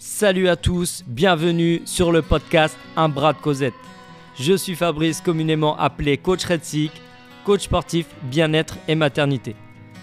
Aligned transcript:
Salut 0.00 0.46
à 0.46 0.54
tous, 0.54 1.02
bienvenue 1.08 1.82
sur 1.84 2.12
le 2.12 2.22
podcast 2.22 2.78
Un 2.96 3.08
bras 3.08 3.32
de 3.32 3.38
Cosette. 3.38 3.74
Je 4.38 4.54
suis 4.54 4.76
Fabrice, 4.76 5.20
communément 5.20 5.76
appelé 5.76 6.16
coach 6.18 6.44
Redsick, 6.44 6.92
coach 7.44 7.62
sportif, 7.62 8.06
bien-être 8.22 8.76
et 8.86 8.94
maternité. 8.94 9.56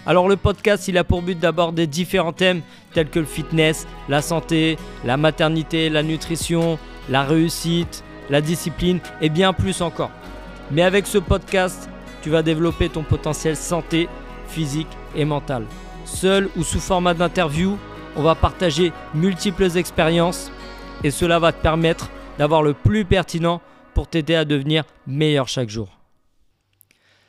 Alors 0.04 0.28
le 0.28 0.36
podcast, 0.36 0.86
il 0.88 0.98
a 0.98 1.04
pour 1.04 1.22
but 1.22 1.38
d'aborder 1.38 1.86
différents 1.86 2.34
thèmes 2.34 2.60
tels 2.92 3.08
que 3.08 3.20
le 3.20 3.24
fitness, 3.24 3.86
la 4.10 4.20
santé, 4.20 4.76
la 5.02 5.16
maternité, 5.16 5.88
la 5.88 6.02
nutrition, 6.02 6.78
la 7.08 7.22
réussite, 7.22 8.04
la 8.28 8.42
discipline 8.42 9.00
et 9.22 9.30
bien 9.30 9.54
plus 9.54 9.80
encore. 9.80 10.10
Mais 10.72 10.82
avec 10.82 11.06
ce 11.06 11.16
podcast, 11.16 11.88
tu 12.20 12.28
vas 12.28 12.42
développer 12.42 12.90
ton 12.90 13.02
potentiel 13.02 13.56
santé, 13.56 14.10
physique 14.46 14.94
et 15.14 15.24
mental. 15.24 15.64
Seul 16.04 16.50
ou 16.54 16.64
sous 16.64 16.80
format 16.80 17.14
d'interview, 17.14 17.78
on 18.16 18.22
va 18.22 18.34
partager 18.34 18.92
multiples 19.14 19.76
expériences 19.76 20.50
et 21.04 21.10
cela 21.10 21.38
va 21.38 21.52
te 21.52 21.62
permettre 21.62 22.10
d'avoir 22.38 22.62
le 22.62 22.74
plus 22.74 23.04
pertinent 23.04 23.60
pour 23.94 24.08
t'aider 24.08 24.34
à 24.34 24.44
devenir 24.44 24.84
meilleur 25.06 25.48
chaque 25.48 25.70
jour. 25.70 25.88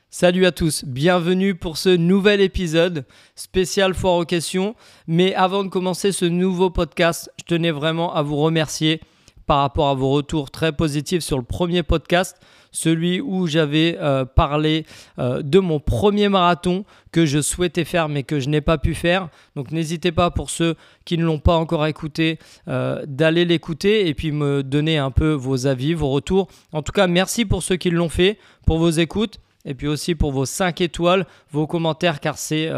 Salut 0.09 0.45
à 0.45 0.52
tous, 0.53 0.85
bienvenue 0.85 1.53
pour 1.53 1.77
ce 1.77 1.89
nouvel 1.89 2.39
épisode 2.39 3.05
spécial 3.35 3.93
foire 3.93 4.15
aux 4.15 4.26
questions. 4.26 4.73
Mais 5.05 5.35
avant 5.35 5.65
de 5.65 5.70
commencer 5.70 6.13
ce 6.13 6.26
nouveau 6.26 6.70
podcast, 6.70 7.29
je 7.38 7.43
tenais 7.43 7.71
vraiment 7.71 8.13
à 8.15 8.21
vous 8.21 8.38
remercier 8.38 9.01
par 9.47 9.59
rapport 9.59 9.87
à 9.87 9.95
vos 9.95 10.11
retours 10.11 10.51
très 10.51 10.71
positifs 10.71 11.23
sur 11.23 11.37
le 11.37 11.43
premier 11.43 11.81
podcast 11.81 12.37
celui 12.71 13.21
où 13.21 13.47
j'avais 13.47 13.97
euh, 13.99 14.25
parlé 14.25 14.85
euh, 15.20 15.41
de 15.41 15.59
mon 15.59 15.79
premier 15.79 16.29
marathon 16.29 16.85
que 17.11 17.25
je 17.25 17.41
souhaitais 17.41 17.85
faire 17.85 18.09
mais 18.09 18.23
que 18.23 18.39
je 18.39 18.49
n'ai 18.49 18.61
pas 18.61 18.77
pu 18.77 18.93
faire. 18.93 19.29
Donc 19.55 19.71
n'hésitez 19.71 20.11
pas 20.11 20.29
pour 20.29 20.49
ceux 20.49 20.75
qui 21.05 21.17
ne 21.17 21.25
l'ont 21.25 21.39
pas 21.39 21.55
encore 21.55 21.85
écouté 21.87 22.37
euh, 22.67 23.03
d'aller 23.07 23.45
l'écouter 23.45 24.07
et 24.07 24.13
puis 24.13 24.31
me 24.31 24.61
donner 24.63 24.97
un 24.97 25.11
peu 25.11 25.31
vos 25.31 25.65
avis, 25.65 25.93
vos 25.93 26.09
retours. 26.09 26.48
En 26.71 26.84
tout 26.84 26.91
cas, 26.91 27.07
merci 27.07 27.45
pour 27.45 27.63
ceux 27.63 27.77
qui 27.77 27.89
l'ont 27.89 28.09
fait, 28.09 28.37
pour 28.65 28.77
vos 28.77 28.91
écoutes 28.91 29.39
et 29.65 29.73
puis 29.73 29.87
aussi 29.87 30.15
pour 30.15 30.32
vos 30.32 30.45
5 30.45 30.79
étoiles, 30.82 31.26
vos 31.51 31.67
commentaires 31.67 32.20
car 32.20 32.37
c'est... 32.37 32.70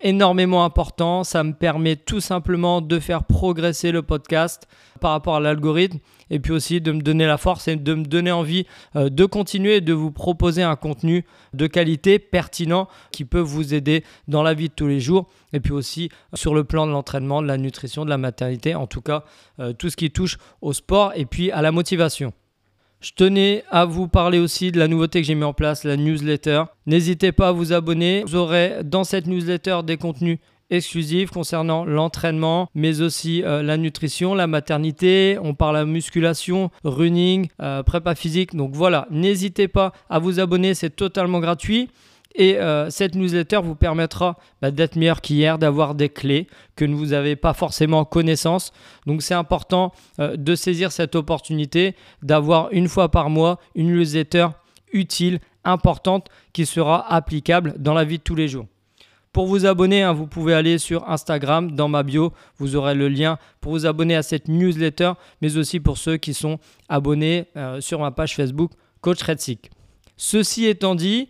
énormément 0.00 0.64
important. 0.64 1.24
Ça 1.24 1.44
me 1.44 1.52
permet 1.52 1.96
tout 1.96 2.20
simplement 2.20 2.80
de 2.80 2.98
faire 2.98 3.24
progresser 3.24 3.92
le 3.92 4.02
podcast 4.02 4.66
par 4.98 5.12
rapport 5.12 5.36
à 5.36 5.40
l'algorithme 5.40 5.98
et 6.30 6.38
puis 6.38 6.52
aussi 6.52 6.80
de 6.80 6.92
me 6.92 7.00
donner 7.00 7.26
la 7.26 7.38
force 7.38 7.68
et 7.68 7.76
de 7.76 7.94
me 7.94 8.04
donner 8.04 8.30
envie 8.30 8.66
euh, 8.96 9.08
de 9.08 9.24
continuer 9.24 9.76
et 9.76 9.80
de 9.80 9.92
vous 9.92 10.10
proposer 10.10 10.62
un 10.62 10.76
contenu 10.76 11.24
de 11.54 11.66
qualité 11.66 12.18
pertinent 12.18 12.88
qui 13.12 13.24
peut 13.24 13.40
vous 13.40 13.74
aider 13.74 14.04
dans 14.26 14.42
la 14.42 14.54
vie 14.54 14.68
de 14.68 14.74
tous 14.74 14.86
les 14.86 15.00
jours 15.00 15.28
et 15.52 15.60
puis 15.60 15.72
aussi 15.72 16.10
euh, 16.32 16.36
sur 16.36 16.54
le 16.54 16.64
plan 16.64 16.86
de 16.86 16.92
l'entraînement, 16.92 17.42
de 17.42 17.46
la 17.46 17.58
nutrition, 17.58 18.04
de 18.04 18.10
la 18.10 18.18
maternité, 18.18 18.74
en 18.74 18.86
tout 18.86 19.00
cas 19.00 19.24
euh, 19.60 19.72
tout 19.72 19.90
ce 19.90 19.96
qui 19.96 20.10
touche 20.10 20.38
au 20.60 20.72
sport 20.72 21.12
et 21.14 21.26
puis 21.26 21.50
à 21.50 21.62
la 21.62 21.72
motivation. 21.72 22.32
Je 23.00 23.12
tenais 23.14 23.62
à 23.70 23.84
vous 23.84 24.08
parler 24.08 24.40
aussi 24.40 24.72
de 24.72 24.78
la 24.78 24.88
nouveauté 24.88 25.20
que 25.20 25.26
j'ai 25.26 25.36
mis 25.36 25.44
en 25.44 25.52
place, 25.52 25.84
la 25.84 25.96
newsletter. 25.96 26.64
N'hésitez 26.86 27.30
pas 27.30 27.48
à 27.48 27.52
vous 27.52 27.72
abonner. 27.72 28.24
Vous 28.26 28.34
aurez 28.34 28.78
dans 28.82 29.04
cette 29.04 29.28
newsletter 29.28 29.80
des 29.84 29.96
contenus 29.96 30.38
exclusive 30.70 31.30
concernant 31.30 31.84
l'entraînement, 31.84 32.68
mais 32.74 33.00
aussi 33.00 33.42
euh, 33.44 33.62
la 33.62 33.76
nutrition, 33.76 34.34
la 34.34 34.48
maternité. 34.48 35.38
On 35.40 35.54
parle 35.54 35.76
à 35.76 35.84
musculation, 35.84 36.70
running, 36.82 37.48
euh, 37.62 37.84
prépa 37.84 38.16
physique. 38.16 38.56
Donc 38.56 38.72
voilà, 38.74 39.06
n'hésitez 39.10 39.68
pas 39.68 39.92
à 40.10 40.18
vous 40.18 40.40
abonner, 40.40 40.74
c'est 40.74 40.90
totalement 40.90 41.38
gratuit. 41.38 41.88
Et 42.38 42.56
euh, 42.56 42.88
cette 42.88 43.14
newsletter 43.14 43.60
vous 43.62 43.74
permettra 43.74 44.38
bah, 44.62 44.70
d'être 44.70 44.96
meilleur 44.96 45.20
qu'hier, 45.20 45.58
d'avoir 45.58 45.94
des 45.94 46.08
clés 46.08 46.46
que 46.76 46.86
vous 46.86 47.06
n'avez 47.06 47.36
pas 47.36 47.52
forcément 47.52 48.06
connaissance. 48.06 48.72
Donc 49.06 49.22
c'est 49.22 49.34
important 49.34 49.92
de 50.18 50.54
saisir 50.54 50.92
cette 50.92 51.16
opportunité, 51.16 51.94
d'avoir 52.22 52.70
une 52.72 52.88
fois 52.88 53.10
par 53.10 53.28
mois 53.28 53.58
une 53.74 53.88
newsletter 53.88 54.46
utile, 54.92 55.40
importante, 55.64 56.28
qui 56.52 56.64
sera 56.64 57.12
applicable 57.12 57.74
dans 57.78 57.92
la 57.92 58.04
vie 58.04 58.18
de 58.18 58.22
tous 58.22 58.34
les 58.34 58.48
jours. 58.48 58.66
Pour 59.32 59.46
vous 59.46 59.66
abonner, 59.66 60.02
hein, 60.02 60.12
vous 60.12 60.26
pouvez 60.26 60.54
aller 60.54 60.78
sur 60.78 61.08
Instagram, 61.08 61.72
dans 61.72 61.88
ma 61.88 62.02
bio, 62.02 62.32
vous 62.56 62.76
aurez 62.76 62.94
le 62.94 63.08
lien 63.08 63.38
pour 63.60 63.72
vous 63.72 63.86
abonner 63.86 64.16
à 64.16 64.22
cette 64.22 64.48
newsletter, 64.48 65.12
mais 65.42 65.56
aussi 65.56 65.80
pour 65.80 65.98
ceux 65.98 66.16
qui 66.16 66.32
sont 66.32 66.58
abonnés 66.88 67.46
euh, 67.56 67.80
sur 67.80 68.00
ma 68.00 68.10
page 68.10 68.34
Facebook 68.34 68.72
Coach 69.00 69.22
Redsick. 69.22 69.70
Ceci 70.16 70.64
étant 70.66 70.94
dit, 70.94 71.28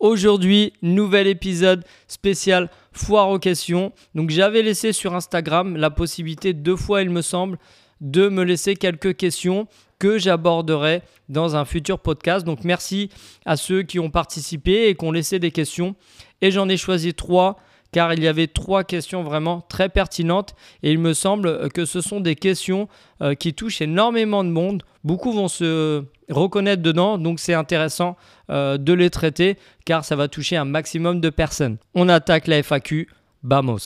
aujourd'hui, 0.00 0.72
nouvel 0.82 1.26
épisode 1.28 1.84
spécial 2.08 2.70
foire 2.92 3.28
aux 3.28 3.38
questions. 3.38 3.92
Donc 4.14 4.30
j'avais 4.30 4.62
laissé 4.62 4.92
sur 4.92 5.14
Instagram 5.14 5.76
la 5.76 5.90
possibilité 5.90 6.52
deux 6.52 6.76
fois, 6.76 7.02
il 7.02 7.10
me 7.10 7.22
semble, 7.22 7.58
de 8.00 8.28
me 8.28 8.42
laisser 8.42 8.74
quelques 8.74 9.16
questions 9.16 9.68
que 9.98 10.18
j'aborderai 10.18 11.02
dans 11.28 11.54
un 11.54 11.64
futur 11.64 12.00
podcast. 12.00 12.44
Donc 12.44 12.64
merci 12.64 13.10
à 13.44 13.56
ceux 13.56 13.82
qui 13.82 13.98
ont 13.98 14.10
participé 14.10 14.88
et 14.88 14.94
qui 14.94 15.04
ont 15.04 15.12
laissé 15.12 15.38
des 15.38 15.50
questions. 15.50 15.94
Et 16.40 16.50
j'en 16.50 16.68
ai 16.68 16.78
choisi 16.78 17.14
trois 17.14 17.58
car 17.92 18.12
il 18.12 18.22
y 18.22 18.28
avait 18.28 18.46
trois 18.46 18.84
questions 18.84 19.22
vraiment 19.22 19.60
très 19.60 19.88
pertinentes 19.88 20.54
et 20.82 20.92
il 20.92 20.98
me 20.98 21.12
semble 21.12 21.68
que 21.70 21.84
ce 21.84 22.00
sont 22.00 22.20
des 22.20 22.36
questions 22.36 22.88
euh, 23.22 23.34
qui 23.34 23.54
touchent 23.54 23.80
énormément 23.80 24.44
de 24.44 24.50
monde. 24.50 24.82
Beaucoup 25.04 25.32
vont 25.32 25.48
se 25.48 26.04
reconnaître 26.28 26.82
dedans, 26.82 27.18
donc 27.18 27.40
c'est 27.40 27.54
intéressant 27.54 28.16
euh, 28.50 28.78
de 28.78 28.92
les 28.92 29.10
traiter 29.10 29.56
car 29.84 30.04
ça 30.04 30.16
va 30.16 30.28
toucher 30.28 30.56
un 30.56 30.64
maximum 30.64 31.20
de 31.20 31.30
personnes. 31.30 31.78
On 31.94 32.08
attaque 32.08 32.46
la 32.46 32.62
FAQ, 32.62 33.08
vamos. 33.42 33.78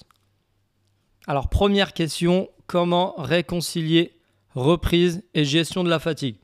Alors 1.26 1.48
première 1.48 1.94
question, 1.94 2.48
comment 2.66 3.14
réconcilier 3.16 4.12
reprise 4.54 5.22
et 5.34 5.44
gestion 5.44 5.82
de 5.82 5.90
la 5.90 5.98
fatigue? 5.98 6.36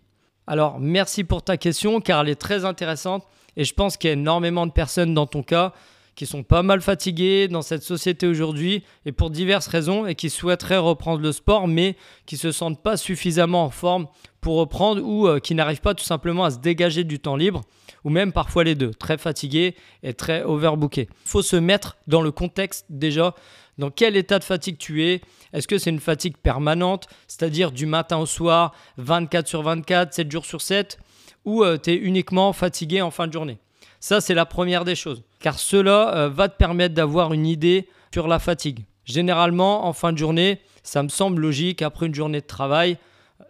Alors 0.46 0.80
merci 0.80 1.24
pour 1.24 1.42
ta 1.42 1.56
question 1.56 2.00
car 2.00 2.22
elle 2.22 2.30
est 2.30 2.40
très 2.40 2.64
intéressante 2.64 3.26
et 3.56 3.64
je 3.64 3.74
pense 3.74 3.96
qu'il 3.96 4.08
y 4.08 4.10
a 4.10 4.14
énormément 4.14 4.66
de 4.66 4.72
personnes 4.72 5.12
dans 5.12 5.26
ton 5.26 5.42
cas 5.42 5.74
qui 6.20 6.26
sont 6.26 6.42
pas 6.42 6.62
mal 6.62 6.82
fatigués 6.82 7.48
dans 7.48 7.62
cette 7.62 7.82
société 7.82 8.26
aujourd'hui 8.26 8.84
et 9.06 9.10
pour 9.10 9.30
diverses 9.30 9.68
raisons 9.68 10.06
et 10.06 10.14
qui 10.14 10.28
souhaiteraient 10.28 10.76
reprendre 10.76 11.22
le 11.22 11.32
sport 11.32 11.66
mais 11.66 11.96
qui 12.26 12.36
se 12.36 12.52
sentent 12.52 12.82
pas 12.82 12.98
suffisamment 12.98 13.64
en 13.64 13.70
forme 13.70 14.06
pour 14.42 14.56
reprendre 14.56 15.02
ou 15.02 15.26
euh, 15.26 15.38
qui 15.38 15.54
n'arrivent 15.54 15.80
pas 15.80 15.94
tout 15.94 16.04
simplement 16.04 16.44
à 16.44 16.50
se 16.50 16.58
dégager 16.58 17.04
du 17.04 17.20
temps 17.20 17.36
libre 17.36 17.62
ou 18.04 18.10
même 18.10 18.32
parfois 18.32 18.64
les 18.64 18.74
deux, 18.74 18.90
très 18.90 19.16
fatigués 19.16 19.74
et 20.02 20.12
très 20.12 20.42
overbookés. 20.42 21.08
Il 21.10 21.28
faut 21.30 21.40
se 21.40 21.56
mettre 21.56 21.96
dans 22.06 22.20
le 22.20 22.32
contexte 22.32 22.84
déjà 22.90 23.34
dans 23.78 23.90
quel 23.90 24.14
état 24.14 24.38
de 24.38 24.44
fatigue 24.44 24.76
tu 24.76 25.06
es? 25.06 25.22
Est-ce 25.54 25.66
que 25.66 25.78
c'est 25.78 25.88
une 25.88 26.00
fatigue 26.00 26.36
permanente, 26.36 27.06
c'est-à-dire 27.28 27.72
du 27.72 27.86
matin 27.86 28.18
au 28.18 28.26
soir, 28.26 28.74
24 28.98 29.48
sur 29.48 29.62
24, 29.62 30.12
7 30.12 30.30
jours 30.30 30.44
sur 30.44 30.60
7, 30.60 30.98
ou 31.46 31.64
euh, 31.64 31.78
tu 31.82 31.92
es 31.92 31.96
uniquement 31.96 32.52
fatigué 32.52 33.00
en 33.00 33.10
fin 33.10 33.26
de 33.26 33.32
journée? 33.32 33.56
Ça, 34.00 34.20
c'est 34.20 34.34
la 34.34 34.44
première 34.44 34.84
des 34.84 34.94
choses 34.94 35.22
car 35.40 35.58
cela 35.58 36.14
euh, 36.14 36.28
va 36.28 36.48
te 36.48 36.56
permettre 36.56 36.94
d'avoir 36.94 37.32
une 37.32 37.46
idée 37.46 37.88
sur 38.12 38.28
la 38.28 38.38
fatigue. 38.38 38.84
Généralement, 39.04 39.86
en 39.86 39.92
fin 39.92 40.12
de 40.12 40.18
journée, 40.18 40.60
ça 40.82 41.02
me 41.02 41.08
semble 41.08 41.42
logique, 41.42 41.82
après 41.82 42.06
une 42.06 42.14
journée 42.14 42.40
de 42.40 42.46
travail, 42.46 42.98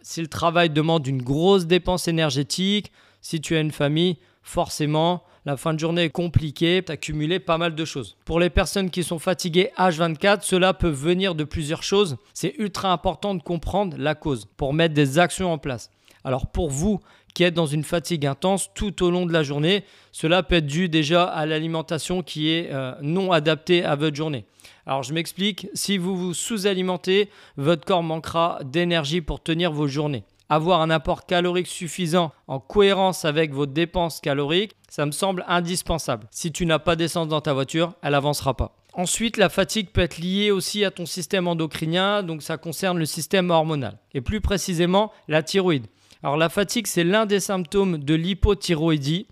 si 0.01 0.21
le 0.21 0.27
travail 0.27 0.69
demande 0.69 1.05
une 1.05 1.21
grosse 1.21 1.65
dépense 1.65 2.07
énergétique, 2.07 2.91
si 3.21 3.41
tu 3.41 3.55
as 3.55 3.59
une 3.59 3.71
famille, 3.71 4.17
forcément, 4.41 5.23
la 5.45 5.57
fin 5.57 5.73
de 5.73 5.79
journée 5.79 6.03
est 6.03 6.09
compliquée, 6.09 6.83
tu 6.85 6.91
as 6.91 6.97
cumulé 6.97 7.39
pas 7.39 7.57
mal 7.57 7.75
de 7.75 7.85
choses. 7.85 8.15
Pour 8.25 8.39
les 8.39 8.49
personnes 8.49 8.89
qui 8.89 9.03
sont 9.03 9.19
fatiguées 9.19 9.71
H24, 9.77 10.41
cela 10.41 10.73
peut 10.73 10.89
venir 10.89 11.35
de 11.35 11.43
plusieurs 11.43 11.83
choses. 11.83 12.17
C'est 12.33 12.55
ultra 12.57 12.91
important 12.91 13.35
de 13.35 13.41
comprendre 13.41 13.97
la 13.97 14.15
cause 14.15 14.47
pour 14.57 14.73
mettre 14.73 14.93
des 14.93 15.19
actions 15.19 15.51
en 15.51 15.57
place. 15.57 15.89
Alors 16.23 16.47
pour 16.47 16.69
vous 16.69 16.99
qui 17.33 17.43
êtes 17.43 17.53
dans 17.53 17.65
une 17.65 17.83
fatigue 17.83 18.25
intense 18.25 18.69
tout 18.73 19.03
au 19.03 19.11
long 19.11 19.25
de 19.25 19.33
la 19.33 19.43
journée. 19.43 19.83
Cela 20.11 20.43
peut 20.43 20.55
être 20.55 20.65
dû 20.65 20.89
déjà 20.89 21.23
à 21.23 21.45
l'alimentation 21.45 22.23
qui 22.23 22.49
est 22.49 22.69
euh, 22.71 22.93
non 23.01 23.31
adaptée 23.31 23.83
à 23.83 23.95
votre 23.95 24.15
journée. 24.15 24.45
Alors 24.85 25.03
je 25.03 25.13
m'explique, 25.13 25.67
si 25.73 25.97
vous 25.97 26.15
vous 26.15 26.33
sous-alimentez, 26.33 27.29
votre 27.57 27.85
corps 27.85 28.03
manquera 28.03 28.59
d'énergie 28.63 29.21
pour 29.21 29.41
tenir 29.41 29.71
vos 29.71 29.87
journées. 29.87 30.23
Avoir 30.49 30.81
un 30.81 30.89
apport 30.89 31.25
calorique 31.25 31.67
suffisant 31.67 32.33
en 32.47 32.59
cohérence 32.59 33.23
avec 33.23 33.53
vos 33.53 33.65
dépenses 33.65 34.19
caloriques, 34.19 34.75
ça 34.89 35.05
me 35.05 35.11
semble 35.11 35.45
indispensable. 35.47 36.27
Si 36.29 36.51
tu 36.51 36.65
n'as 36.65 36.79
pas 36.79 36.97
d'essence 36.97 37.29
dans 37.29 37.39
ta 37.39 37.53
voiture, 37.53 37.93
elle 38.01 38.11
n'avancera 38.11 38.57
pas. 38.57 38.75
Ensuite, 38.93 39.37
la 39.37 39.47
fatigue 39.47 39.87
peut 39.91 40.01
être 40.01 40.17
liée 40.17 40.51
aussi 40.51 40.83
à 40.83 40.91
ton 40.91 41.05
système 41.05 41.47
endocrinien, 41.47 42.23
donc 42.23 42.43
ça 42.43 42.57
concerne 42.57 42.97
le 42.97 43.05
système 43.05 43.49
hormonal, 43.49 43.97
et 44.13 44.19
plus 44.19 44.41
précisément 44.41 45.13
la 45.29 45.43
thyroïde. 45.43 45.87
Alors 46.23 46.37
la 46.37 46.49
fatigue, 46.49 46.87
c'est 46.87 47.03
l'un 47.03 47.25
des 47.25 47.39
symptômes 47.39 47.97
de 47.97 48.13
l'hypothyroïdie 48.13 49.27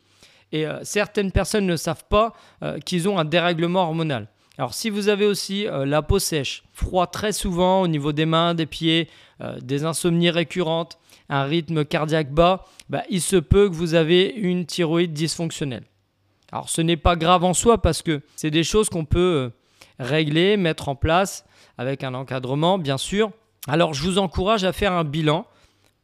et 0.51 0.65
euh, 0.65 0.79
certaines 0.83 1.31
personnes 1.31 1.67
ne 1.67 1.75
savent 1.75 2.05
pas 2.09 2.33
euh, 2.63 2.79
qu'ils 2.79 3.07
ont 3.07 3.19
un 3.19 3.25
dérèglement 3.25 3.83
hormonal. 3.83 4.27
Alors 4.57 4.73
si 4.73 4.89
vous 4.89 5.07
avez 5.07 5.25
aussi 5.25 5.67
euh, 5.67 5.85
la 5.85 6.01
peau 6.01 6.19
sèche, 6.19 6.63
froid 6.73 7.07
très 7.07 7.31
souvent 7.31 7.81
au 7.81 7.87
niveau 7.87 8.11
des 8.11 8.25
mains, 8.25 8.53
des 8.53 8.65
pieds, 8.65 9.09
des 9.61 9.85
insomnies 9.85 10.31
récurrentes, 10.31 10.97
un 11.29 11.43
rythme 11.43 11.85
cardiaque 11.85 12.33
bas, 12.33 12.65
bah, 12.89 13.03
il 13.09 13.21
se 13.21 13.37
peut 13.37 13.69
que 13.69 13.73
vous 13.73 13.93
avez 13.93 14.33
une 14.35 14.65
thyroïde 14.65 15.13
dysfonctionnelle. 15.13 15.85
Alors 16.51 16.67
ce 16.67 16.81
n'est 16.81 16.97
pas 16.97 17.15
grave 17.15 17.45
en 17.45 17.53
soi 17.53 17.81
parce 17.81 18.01
que 18.01 18.21
c'est 18.35 18.51
des 18.51 18.65
choses 18.65 18.89
qu'on 18.89 19.05
peut 19.05 19.51
régler, 19.97 20.57
mettre 20.57 20.89
en 20.89 20.95
place 20.95 21.45
avec 21.77 22.03
un 22.03 22.15
encadrement 22.15 22.77
bien 22.79 22.97
sûr, 22.97 23.31
Alors 23.67 23.93
je 23.93 24.03
vous 24.03 24.17
encourage 24.17 24.65
à 24.65 24.73
faire 24.73 24.91
un 24.91 25.05
bilan 25.05 25.45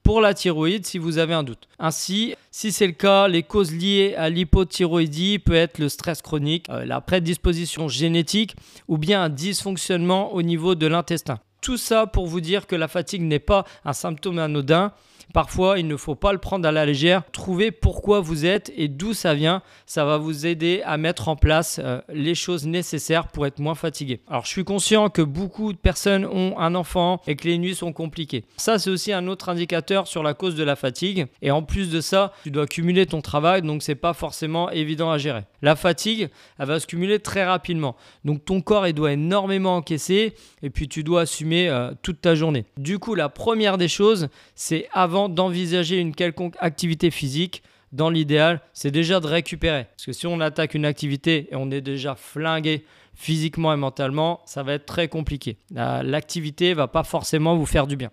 pour 0.06 0.22
la 0.22 0.36
thyroïde 0.36 0.86
si 0.86 1.00
vous 1.00 1.18
avez 1.18 1.34
un 1.34 1.42
doute. 1.42 1.68
Ainsi, 1.80 2.36
si 2.52 2.72
c'est 2.72 2.86
le 2.86 2.94
cas, 2.94 3.28
les 3.28 3.42
causes 3.42 3.74
liées 3.74 4.14
à 4.16 4.30
l'hypothyroïdie 4.30 5.40
peut 5.40 5.56
être 5.56 5.80
le 5.80 5.90
stress 5.90 6.22
chronique, 6.22 6.70
euh, 6.70 6.86
la 6.86 7.02
prédisposition 7.02 7.88
génétique 7.88 8.56
ou 8.88 9.00
bien 9.00 9.24
un 9.24 9.30
dysfonctionnement 9.30 10.32
au 10.36 10.44
niveau 10.44 10.76
de 10.76 10.86
l'intestin. 10.86 11.40
Tout 11.60 11.78
ça 11.78 12.06
pour 12.06 12.28
vous 12.28 12.40
dire 12.40 12.68
que 12.68 12.76
la 12.76 12.88
fatigue 12.88 13.24
n'est 13.24 13.40
pas 13.40 13.66
un 13.84 13.94
symptôme 13.94 14.38
anodin, 14.38 14.92
Parfois, 15.34 15.80
il 15.80 15.88
ne 15.88 15.98
faut 15.98 16.16
pas 16.16 16.32
le 16.32 16.38
prendre 16.38 16.68
à 16.68 16.72
la 16.72 16.86
légère. 16.86 17.24
Trouvez 17.32 17.72
pourquoi 17.72 18.20
vous 18.20 18.46
êtes 18.46 18.72
et 18.78 18.88
d'où 18.88 19.14
ça 19.14 19.34
vient. 19.34 19.62
Ça 19.86 20.06
va 20.06 20.18
vous 20.18 20.46
aider 20.46 20.82
à 20.86 20.98
mettre 20.98 21.28
en 21.28 21.36
place 21.36 21.80
euh, 21.84 22.02
les 22.10 22.36
choses 22.36 22.66
nécessaires 22.66 23.28
pour 23.28 23.46
être 23.46 23.60
moins 23.60 23.76
fatigué. 23.76 24.22
Alors, 24.30 24.46
je 24.46 24.50
suis 24.50 24.64
conscient 24.64 25.10
que 25.10 25.22
beaucoup 25.22 25.74
de 25.74 25.78
personnes 25.78 26.26
ont 26.26 26.58
un 26.58 26.76
enfant 26.76 27.22
et 27.28 27.36
que 27.36 27.48
les 27.48 27.58
nuits 27.58 27.76
sont 27.76 27.94
compliquées. 27.94 28.46
Ça, 28.58 28.80
c'est 28.80 28.90
aussi 28.90 29.12
un 29.14 29.28
autre 29.28 29.50
indicateur 29.50 30.08
sur 30.08 30.24
la 30.24 30.34
cause 30.34 30.56
de 30.56 30.64
la 30.64 30.76
fatigue. 30.76 31.28
Et 31.42 31.52
en 31.52 31.64
plus 31.64 31.90
de 31.90 32.02
ça, 32.02 32.34
tu 32.44 32.52
dois 32.52 32.68
cumuler 32.68 33.06
ton 33.06 33.22
travail, 33.22 33.62
donc 33.62 33.84
c'est 33.84 33.96
pas 33.96 34.14
forcément 34.14 34.70
évident 34.72 35.12
à 35.12 35.18
gérer. 35.18 35.44
La 35.62 35.76
fatigue, 35.76 36.30
elle 36.60 36.68
va 36.68 36.80
se 36.80 36.88
cumuler 36.88 37.20
très 37.20 37.46
rapidement. 37.46 37.96
Donc, 38.24 38.46
ton 38.46 38.62
corps, 38.62 38.88
il 38.88 38.94
doit 38.94 39.14
énormément 39.14 39.78
encaisser 39.78 40.34
et 40.62 40.70
puis 40.70 40.88
tu 40.88 41.04
dois 41.04 41.22
assumer 41.22 41.70
euh, 41.70 41.92
toute 42.02 42.22
ta 42.22 42.36
journée. 42.36 42.66
Du 42.78 43.00
coup, 43.00 43.16
la 43.16 43.30
première 43.30 43.78
des 43.78 43.88
choses, 43.88 44.30
c'est 44.56 44.88
avant 44.94 45.15
d'envisager 45.30 46.00
une 46.00 46.14
quelconque 46.14 46.56
activité 46.60 47.12
physique, 47.12 47.64
dans 47.92 48.10
l'idéal, 48.10 48.62
c'est 48.74 48.92
déjà 48.92 49.20
de 49.20 49.28
récupérer. 49.28 49.86
Parce 49.86 50.06
que 50.06 50.12
si 50.12 50.28
on 50.28 50.42
attaque 50.42 50.74
une 50.74 50.86
activité 50.86 51.48
et 51.52 51.56
on 51.56 51.72
est 51.72 51.82
déjà 51.82 52.16
flingué 52.16 52.84
physiquement 53.14 53.74
et 53.74 53.78
mentalement, 53.78 54.42
ça 54.46 54.64
va 54.64 54.74
être 54.74 54.86
très 54.86 55.08
compliqué. 55.08 55.58
L'activité 55.72 56.74
va 56.74 56.88
pas 56.88 57.04
forcément 57.04 57.56
vous 57.56 57.66
faire 57.66 57.88
du 57.88 57.96
bien. 57.96 58.12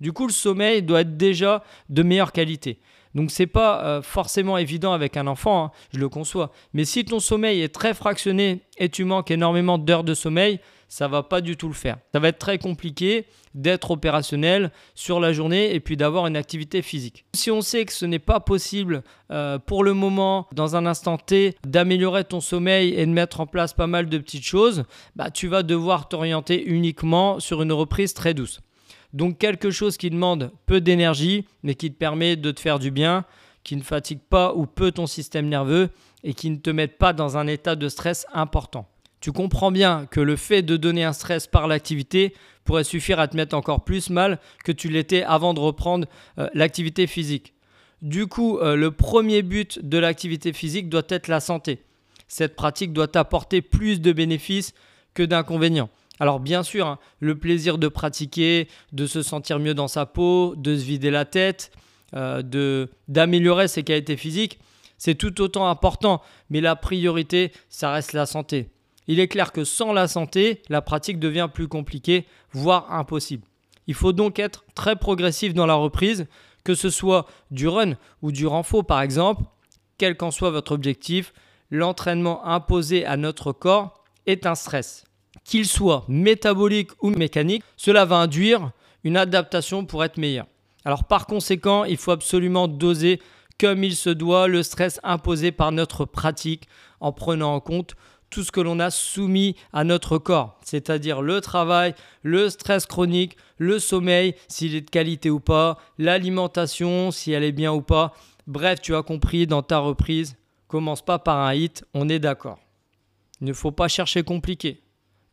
Du 0.00 0.12
coup, 0.12 0.26
le 0.26 0.32
sommeil 0.32 0.82
doit 0.82 1.00
être 1.00 1.16
déjà 1.16 1.64
de 1.88 2.02
meilleure 2.02 2.32
qualité. 2.32 2.80
Donc 3.14 3.30
c'est 3.30 3.46
pas 3.46 3.84
euh, 3.84 4.02
forcément 4.02 4.56
évident 4.58 4.92
avec 4.92 5.16
un 5.16 5.26
enfant, 5.26 5.64
hein, 5.64 5.70
je 5.92 5.98
le 5.98 6.08
conçois. 6.08 6.50
Mais 6.72 6.84
si 6.84 7.04
ton 7.04 7.20
sommeil 7.20 7.60
est 7.60 7.74
très 7.74 7.94
fractionné 7.94 8.62
et 8.78 8.88
tu 8.88 9.04
manques 9.04 9.30
énormément 9.30 9.78
d'heures 9.78 10.04
de 10.04 10.14
sommeil, 10.14 10.60
ça 10.92 11.08
va 11.08 11.22
pas 11.22 11.40
du 11.40 11.56
tout 11.56 11.68
le 11.68 11.74
faire. 11.74 11.96
Ça 12.12 12.20
va 12.20 12.28
être 12.28 12.38
très 12.38 12.58
compliqué 12.58 13.24
d'être 13.54 13.92
opérationnel 13.92 14.70
sur 14.94 15.20
la 15.20 15.32
journée 15.32 15.74
et 15.74 15.80
puis 15.80 15.96
d'avoir 15.96 16.26
une 16.26 16.36
activité 16.36 16.82
physique. 16.82 17.24
Si 17.32 17.50
on 17.50 17.62
sait 17.62 17.86
que 17.86 17.94
ce 17.94 18.04
n'est 18.04 18.18
pas 18.18 18.40
possible 18.40 19.02
euh, 19.30 19.58
pour 19.58 19.84
le 19.84 19.94
moment, 19.94 20.48
dans 20.52 20.76
un 20.76 20.84
instant 20.84 21.16
T, 21.16 21.54
d'améliorer 21.66 22.24
ton 22.24 22.42
sommeil 22.42 22.92
et 22.92 23.06
de 23.06 23.10
mettre 23.10 23.40
en 23.40 23.46
place 23.46 23.72
pas 23.72 23.86
mal 23.86 24.10
de 24.10 24.18
petites 24.18 24.44
choses, 24.44 24.84
bah, 25.16 25.30
tu 25.30 25.48
vas 25.48 25.62
devoir 25.62 26.10
t'orienter 26.10 26.62
uniquement 26.62 27.40
sur 27.40 27.62
une 27.62 27.72
reprise 27.72 28.12
très 28.12 28.34
douce. 28.34 28.60
Donc 29.14 29.38
quelque 29.38 29.70
chose 29.70 29.96
qui 29.96 30.10
demande 30.10 30.52
peu 30.66 30.82
d'énergie, 30.82 31.46
mais 31.62 31.74
qui 31.74 31.90
te 31.90 31.96
permet 31.96 32.36
de 32.36 32.50
te 32.50 32.60
faire 32.60 32.78
du 32.78 32.90
bien, 32.90 33.24
qui 33.64 33.76
ne 33.76 33.82
fatigue 33.82 34.20
pas 34.28 34.52
ou 34.52 34.66
peu 34.66 34.92
ton 34.92 35.06
système 35.06 35.48
nerveux 35.48 35.88
et 36.22 36.34
qui 36.34 36.50
ne 36.50 36.56
te 36.56 36.68
mette 36.68 36.98
pas 36.98 37.14
dans 37.14 37.38
un 37.38 37.46
état 37.46 37.76
de 37.76 37.88
stress 37.88 38.26
important 38.34 38.91
tu 39.22 39.30
comprends 39.30 39.70
bien 39.70 40.06
que 40.10 40.20
le 40.20 40.34
fait 40.34 40.62
de 40.62 40.76
donner 40.76 41.04
un 41.04 41.12
stress 41.12 41.46
par 41.46 41.68
l'activité 41.68 42.34
pourrait 42.64 42.82
suffire 42.82 43.20
à 43.20 43.28
te 43.28 43.36
mettre 43.36 43.56
encore 43.56 43.84
plus 43.84 44.10
mal 44.10 44.40
que 44.64 44.72
tu 44.72 44.88
l'étais 44.88 45.22
avant 45.22 45.54
de 45.54 45.60
reprendre 45.60 46.08
euh, 46.38 46.48
l'activité 46.54 47.06
physique. 47.06 47.54
Du 48.02 48.26
coup, 48.26 48.58
euh, 48.58 48.74
le 48.74 48.90
premier 48.90 49.42
but 49.42 49.78
de 49.80 49.96
l'activité 49.96 50.52
physique 50.52 50.88
doit 50.88 51.06
être 51.08 51.28
la 51.28 51.38
santé. 51.38 51.84
Cette 52.26 52.56
pratique 52.56 52.92
doit 52.92 53.16
apporter 53.16 53.62
plus 53.62 54.00
de 54.00 54.10
bénéfices 54.10 54.74
que 55.14 55.22
d'inconvénients. 55.22 55.88
Alors 56.18 56.40
bien 56.40 56.64
sûr, 56.64 56.88
hein, 56.88 56.98
le 57.20 57.38
plaisir 57.38 57.78
de 57.78 57.86
pratiquer, 57.86 58.66
de 58.90 59.06
se 59.06 59.22
sentir 59.22 59.60
mieux 59.60 59.74
dans 59.74 59.88
sa 59.88 60.04
peau, 60.04 60.56
de 60.56 60.76
se 60.76 60.84
vider 60.84 61.12
la 61.12 61.26
tête, 61.26 61.70
euh, 62.14 62.86
d'améliorer 63.06 63.68
ses 63.68 63.84
qualités 63.84 64.16
physiques, 64.16 64.58
c'est 64.98 65.14
tout 65.14 65.40
autant 65.40 65.68
important, 65.68 66.22
mais 66.50 66.60
la 66.60 66.74
priorité, 66.74 67.52
ça 67.68 67.92
reste 67.92 68.14
la 68.14 68.26
santé. 68.26 68.71
Il 69.08 69.20
est 69.20 69.28
clair 69.28 69.52
que 69.52 69.64
sans 69.64 69.92
la 69.92 70.08
santé, 70.08 70.62
la 70.68 70.82
pratique 70.82 71.18
devient 71.18 71.48
plus 71.52 71.68
compliquée, 71.68 72.26
voire 72.52 72.92
impossible. 72.92 73.46
Il 73.86 73.94
faut 73.94 74.12
donc 74.12 74.38
être 74.38 74.64
très 74.74 74.96
progressif 74.96 75.54
dans 75.54 75.66
la 75.66 75.74
reprise, 75.74 76.26
que 76.64 76.74
ce 76.74 76.90
soit 76.90 77.26
du 77.50 77.66
run 77.66 77.94
ou 78.22 78.30
du 78.30 78.46
renfort 78.46 78.86
par 78.86 79.02
exemple, 79.02 79.42
quel 79.98 80.16
qu'en 80.16 80.30
soit 80.30 80.50
votre 80.50 80.72
objectif, 80.72 81.32
l'entraînement 81.70 82.44
imposé 82.46 83.04
à 83.04 83.16
notre 83.16 83.52
corps 83.52 84.04
est 84.26 84.46
un 84.46 84.54
stress. 84.54 85.04
Qu'il 85.44 85.66
soit 85.66 86.04
métabolique 86.08 86.90
ou 87.02 87.10
mécanique, 87.10 87.64
cela 87.76 88.04
va 88.04 88.16
induire 88.16 88.70
une 89.02 89.16
adaptation 89.16 89.84
pour 89.84 90.04
être 90.04 90.18
meilleur. 90.18 90.46
Alors 90.84 91.04
par 91.04 91.26
conséquent, 91.26 91.84
il 91.84 91.96
faut 91.96 92.12
absolument 92.12 92.68
doser 92.68 93.20
comme 93.58 93.84
il 93.84 93.96
se 93.96 94.10
doit 94.10 94.48
le 94.48 94.62
stress 94.62 95.00
imposé 95.02 95.52
par 95.52 95.72
notre 95.72 96.04
pratique 96.04 96.68
en 97.00 97.12
prenant 97.12 97.54
en 97.54 97.60
compte 97.60 97.94
tout 98.32 98.42
ce 98.42 98.50
que 98.50 98.60
l'on 98.60 98.80
a 98.80 98.90
soumis 98.90 99.54
à 99.72 99.84
notre 99.84 100.18
corps, 100.18 100.58
c'est-à-dire 100.64 101.20
le 101.20 101.40
travail, 101.40 101.94
le 102.22 102.48
stress 102.48 102.86
chronique, 102.86 103.36
le 103.58 103.78
sommeil, 103.78 104.34
s'il 104.48 104.74
est 104.74 104.80
de 104.80 104.90
qualité 104.90 105.30
ou 105.30 105.38
pas, 105.38 105.78
l'alimentation, 105.98 107.10
si 107.10 107.32
elle 107.32 107.44
est 107.44 107.52
bien 107.52 107.72
ou 107.72 107.82
pas. 107.82 108.14
Bref, 108.46 108.80
tu 108.80 108.96
as 108.96 109.02
compris 109.02 109.46
dans 109.46 109.62
ta 109.62 109.78
reprise, 109.78 110.36
commence 110.66 111.02
pas 111.02 111.18
par 111.18 111.36
un 111.38 111.54
hit, 111.54 111.84
on 111.92 112.08
est 112.08 112.18
d'accord. 112.18 112.58
Il 113.40 113.46
ne 113.46 113.52
faut 113.52 113.70
pas 113.70 113.88
chercher 113.88 114.22
compliqué. 114.22 114.80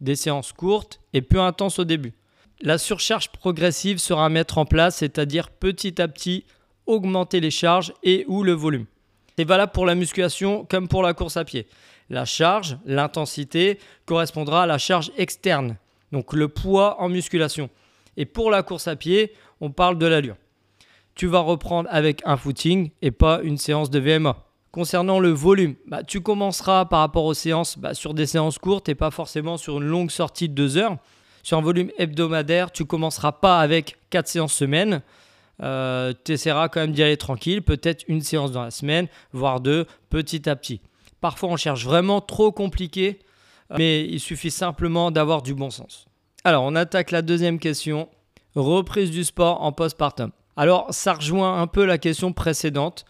Des 0.01 0.15
séances 0.15 0.51
courtes 0.51 0.99
et 1.13 1.21
peu 1.21 1.39
intenses 1.39 1.79
au 1.79 1.85
début. 1.85 2.13
La 2.61 2.77
surcharge 2.77 3.29
progressive 3.29 3.99
sera 3.99 4.25
à 4.25 4.29
mettre 4.29 4.57
en 4.57 4.65
place, 4.65 4.97
c'est-à-dire 4.97 5.49
petit 5.49 6.01
à 6.01 6.07
petit 6.09 6.43
augmenter 6.85 7.39
les 7.39 7.51
charges 7.51 7.93
et 8.03 8.25
ou 8.27 8.43
le 8.43 8.51
volume. 8.51 8.85
C'est 9.37 9.45
valable 9.45 9.71
pour 9.71 9.85
la 9.85 9.95
musculation 9.95 10.65
comme 10.69 10.89
pour 10.89 11.01
la 11.01 11.13
course 11.13 11.37
à 11.37 11.45
pied. 11.45 11.65
La 12.09 12.25
charge, 12.25 12.77
l'intensité, 12.85 13.79
correspondra 14.05 14.63
à 14.63 14.65
la 14.65 14.77
charge 14.77 15.11
externe, 15.17 15.77
donc 16.11 16.33
le 16.33 16.47
poids 16.47 17.01
en 17.01 17.09
musculation. 17.09 17.69
Et 18.17 18.25
pour 18.25 18.51
la 18.51 18.63
course 18.63 18.87
à 18.87 18.95
pied, 18.95 19.33
on 19.61 19.71
parle 19.71 19.97
de 19.97 20.05
l'allure. 20.05 20.35
Tu 21.15 21.27
vas 21.27 21.39
reprendre 21.39 21.89
avec 21.91 22.21
un 22.25 22.37
footing 22.37 22.91
et 23.01 23.11
pas 23.11 23.41
une 23.43 23.57
séance 23.57 23.89
de 23.89 23.99
VMA. 23.99 24.37
Concernant 24.71 25.19
le 25.19 25.29
volume, 25.29 25.75
bah, 25.87 26.03
tu 26.03 26.21
commenceras 26.21 26.85
par 26.85 26.99
rapport 26.99 27.25
aux 27.25 27.33
séances 27.33 27.77
bah, 27.77 27.93
sur 27.93 28.13
des 28.13 28.25
séances 28.25 28.59
courtes 28.59 28.87
et 28.87 28.95
pas 28.95 29.11
forcément 29.11 29.57
sur 29.57 29.77
une 29.77 29.87
longue 29.87 30.11
sortie 30.11 30.47
de 30.47 30.53
deux 30.53 30.77
heures. 30.77 30.97
Sur 31.43 31.57
un 31.57 31.61
volume 31.61 31.91
hebdomadaire, 31.97 32.71
tu 32.71 32.85
commenceras 32.85 33.31
pas 33.31 33.59
avec 33.59 33.97
quatre 34.09 34.27
séances 34.27 34.53
semaine. 34.53 35.01
Euh, 35.61 36.13
tu 36.23 36.33
essaieras 36.33 36.69
quand 36.69 36.81
même 36.81 36.91
d'y 36.91 37.03
aller 37.03 37.17
tranquille, 37.17 37.61
peut-être 37.61 38.05
une 38.07 38.21
séance 38.21 38.51
dans 38.51 38.63
la 38.63 38.71
semaine, 38.71 39.07
voire 39.33 39.59
deux, 39.59 39.85
petit 40.09 40.49
à 40.49 40.55
petit. 40.55 40.81
Parfois, 41.21 41.49
on 41.49 41.57
cherche 41.57 41.85
vraiment 41.85 42.21
trop 42.21 42.51
compliqué, 42.51 43.19
mais 43.77 44.05
il 44.05 44.19
suffit 44.19 44.51
simplement 44.51 45.11
d'avoir 45.11 45.41
du 45.41 45.53
bon 45.53 45.69
sens. 45.69 46.05
Alors, 46.43 46.63
on 46.63 46.75
attaque 46.75 47.11
la 47.11 47.21
deuxième 47.21 47.59
question. 47.59 48.09
Reprise 48.55 49.11
du 49.11 49.23
sport 49.23 49.61
en 49.61 49.71
postpartum. 49.71 50.31
Alors, 50.55 50.87
ça 50.89 51.13
rejoint 51.13 51.61
un 51.61 51.67
peu 51.67 51.85
la 51.85 51.97
question 51.97 52.33
précédente 52.33 53.05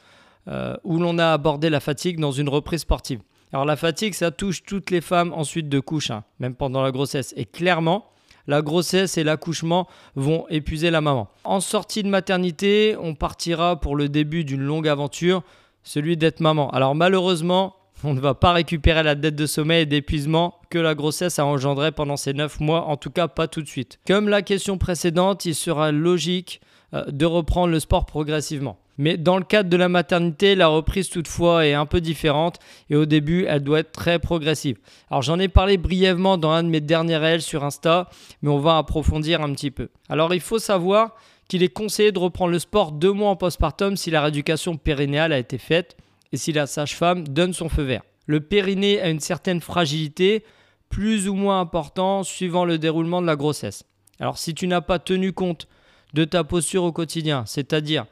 euh, 0.47 0.75
où 0.83 0.97
l'on 0.97 1.17
a 1.17 1.31
abordé 1.31 1.69
la 1.69 1.79
fatigue 1.79 2.19
dans 2.19 2.31
une 2.31 2.49
reprise 2.49 2.81
sportive. 2.81 3.21
Alors, 3.53 3.65
la 3.65 3.75
fatigue, 3.75 4.13
ça 4.13 4.31
touche 4.31 4.63
toutes 4.63 4.91
les 4.91 5.01
femmes 5.01 5.33
ensuite 5.33 5.69
de 5.69 5.79
couche, 5.79 6.11
hein, 6.11 6.23
même 6.39 6.55
pendant 6.55 6.81
la 6.81 6.91
grossesse. 6.91 7.33
Et 7.37 7.45
clairement, 7.45 8.05
la 8.49 8.61
grossesse 8.63 9.17
et 9.17 9.23
l'accouchement 9.23 9.87
vont 10.15 10.45
épuiser 10.49 10.89
la 10.89 11.01
maman. 11.01 11.29
En 11.43 11.59
sortie 11.59 12.03
de 12.03 12.09
maternité, 12.09 12.95
on 12.99 13.13
partira 13.13 13.79
pour 13.79 13.95
le 13.95 14.09
début 14.09 14.43
d'une 14.43 14.61
longue 14.61 14.87
aventure, 14.87 15.43
celui 15.83 16.17
d'être 16.17 16.39
maman. 16.39 16.69
Alors 16.71 16.95
malheureusement, 16.95 17.75
on 18.03 18.13
ne 18.13 18.19
va 18.19 18.33
pas 18.33 18.53
récupérer 18.53 19.03
la 19.03 19.15
dette 19.15 19.35
de 19.35 19.45
sommeil 19.45 19.83
et 19.83 19.85
d'épuisement 19.85 20.59
que 20.69 20.77
la 20.77 20.95
grossesse 20.95 21.39
a 21.39 21.45
engendré 21.45 21.91
pendant 21.91 22.17
ces 22.17 22.33
9 22.33 22.59
mois, 22.59 22.85
en 22.85 22.97
tout 22.97 23.11
cas 23.11 23.27
pas 23.27 23.47
tout 23.47 23.61
de 23.61 23.67
suite. 23.67 23.99
Comme 24.07 24.29
la 24.29 24.41
question 24.41 24.77
précédente, 24.77 25.45
il 25.45 25.55
sera 25.55 25.91
logique 25.91 26.61
euh, 26.93 27.05
de 27.07 27.25
reprendre 27.25 27.71
le 27.71 27.79
sport 27.79 28.05
progressivement. 28.05 28.79
Mais 28.97 29.15
dans 29.15 29.37
le 29.37 29.45
cadre 29.45 29.69
de 29.69 29.77
la 29.77 29.87
maternité, 29.87 30.55
la 30.55 30.67
reprise 30.67 31.09
toutefois 31.09 31.65
est 31.65 31.73
un 31.73 31.85
peu 31.85 32.01
différente 32.01 32.59
et 32.89 32.97
au 32.97 33.05
début, 33.05 33.45
elle 33.47 33.63
doit 33.63 33.79
être 33.79 33.93
très 33.93 34.19
progressive. 34.19 34.77
Alors 35.09 35.21
j'en 35.21 35.39
ai 35.39 35.47
parlé 35.47 35.77
brièvement 35.77 36.37
dans 36.37 36.51
un 36.51 36.63
de 36.63 36.67
mes 36.67 36.81
derniers 36.81 37.15
réels 37.15 37.41
sur 37.41 37.63
Insta, 37.63 38.09
mais 38.41 38.49
on 38.49 38.59
va 38.59 38.77
approfondir 38.77 39.41
un 39.41 39.53
petit 39.53 39.71
peu. 39.71 39.87
Alors 40.09 40.33
il 40.33 40.41
faut 40.41 40.59
savoir 40.59 41.15
qu'il 41.47 41.63
est 41.63 41.73
conseillé 41.73 42.11
de 42.11 42.19
reprendre 42.19 42.51
le 42.51 42.59
sport 42.59 42.91
deux 42.91 43.13
mois 43.13 43.29
en 43.29 43.35
postpartum 43.37 43.95
si 43.95 44.11
la 44.11 44.21
rééducation 44.21 44.75
périnéale 44.75 45.31
a 45.31 45.39
été 45.39 45.57
faite 45.57 45.95
et 46.31 46.37
si 46.37 46.51
la 46.51 46.67
sage-femme 46.67 47.27
donne 47.27 47.53
son 47.53 47.69
feu 47.69 47.83
vert. 47.83 48.03
Le 48.27 48.39
périnée 48.39 49.01
a 49.01 49.09
une 49.09 49.19
certaine 49.19 49.61
fragilité, 49.61 50.43
plus 50.89 51.27
ou 51.27 51.35
moins 51.35 51.59
importante 51.59 52.25
suivant 52.25 52.65
le 52.65 52.77
déroulement 52.77 53.21
de 53.21 53.27
la 53.27 53.35
grossesse. 53.35 53.83
Alors 54.19 54.37
si 54.37 54.53
tu 54.53 54.67
n'as 54.67 54.81
pas 54.81 54.99
tenu 54.99 55.33
compte 55.33 55.67
de 56.13 56.25
ta 56.25 56.43
posture 56.43 56.83
au 56.83 56.91
quotidien, 56.91 57.43
c'est-à-dire 57.45 58.05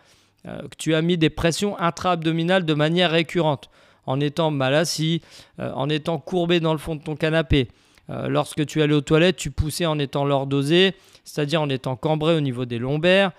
euh, 0.48 0.62
que 0.62 0.76
tu 0.78 0.96
as 0.96 1.02
mis 1.02 1.18
des 1.18 1.30
pressions 1.30 1.78
intra-abdominales 1.80 2.66
de 2.66 2.74
manière 2.74 3.12
récurrente, 3.12 3.70
en 4.06 4.20
étant 4.20 4.52
mal 4.52 4.74
assis, 4.74 5.22
euh, 5.60 5.72
en 5.74 5.90
étant 5.90 6.18
courbé 6.18 6.60
dans 6.60 6.72
le 6.72 6.78
fond 6.78 6.96
de 6.96 7.04
ton 7.04 7.16
canapé, 7.16 7.68
euh, 8.10 8.30
lorsque 8.30 8.66
tu 8.66 8.82
allais 8.82 8.94
aux 8.94 9.02
toilettes, 9.02 9.36
tu 9.36 9.52
poussais 9.52 9.86
en 9.86 10.00
étant 10.00 10.24
lordosé, 10.24 10.96
c'est-à-dire 11.26 11.62
en 11.62 11.70
étant 11.70 11.98
cambré 11.98 12.36
au 12.36 12.40
niveau 12.40 12.66
des 12.66 12.80
lombaires. 12.80 13.32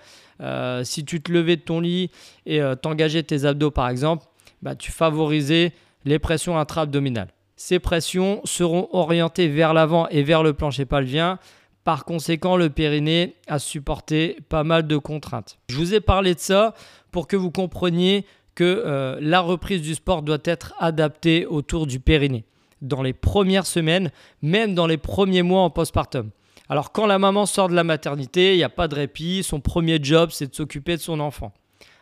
Si 0.83 1.03
tu 1.03 1.19
te 1.21 1.33
levais 1.33 1.57
de 1.57 1.61
ton 1.61 1.81
lit 1.81 2.11
et 2.45 2.61
t'engageais 2.81 3.23
tes 3.23 3.43
abdos 3.43 3.71
par 3.71 3.89
exemple, 3.89 4.25
bah, 4.61 4.75
tu 4.75 4.91
favorisais 4.91 5.73
les 6.05 6.19
pressions 6.19 6.57
intra-abdominales. 6.57 7.29
Ces 7.55 7.79
pressions 7.79 8.41
seront 8.45 8.87
orientées 8.91 9.47
vers 9.47 9.73
l'avant 9.73 10.07
et 10.09 10.23
vers 10.23 10.43
le 10.43 10.53
plancher 10.53 10.85
pelvien. 10.85 11.39
Par 11.83 12.05
conséquent, 12.05 12.55
le 12.55 12.69
périnée 12.69 13.35
a 13.47 13.59
supporté 13.59 14.37
pas 14.47 14.63
mal 14.63 14.87
de 14.87 14.97
contraintes. 14.97 15.59
Je 15.69 15.75
vous 15.75 15.93
ai 15.93 15.99
parlé 15.99 16.35
de 16.35 16.39
ça 16.39 16.73
pour 17.11 17.27
que 17.27 17.35
vous 17.35 17.51
compreniez 17.51 18.25
que 18.55 18.63
euh, 18.85 19.17
la 19.21 19.41
reprise 19.41 19.81
du 19.81 19.95
sport 19.95 20.21
doit 20.21 20.39
être 20.43 20.73
adaptée 20.79 21.45
autour 21.45 21.87
du 21.87 21.99
périnée 21.99 22.45
dans 22.81 23.01
les 23.01 23.13
premières 23.13 23.65
semaines, 23.65 24.11
même 24.41 24.73
dans 24.73 24.87
les 24.87 24.97
premiers 24.97 25.43
mois 25.43 25.61
en 25.61 25.69
postpartum. 25.69 26.29
Alors 26.69 26.91
quand 26.91 27.07
la 27.07 27.19
maman 27.19 27.45
sort 27.45 27.69
de 27.69 27.75
la 27.75 27.83
maternité, 27.83 28.53
il 28.53 28.57
n'y 28.57 28.63
a 28.63 28.69
pas 28.69 28.87
de 28.87 28.95
répit, 28.95 29.43
son 29.43 29.59
premier 29.59 29.99
job 30.01 30.29
c'est 30.31 30.51
de 30.51 30.55
s'occuper 30.55 30.95
de 30.95 31.01
son 31.01 31.19
enfant. 31.19 31.51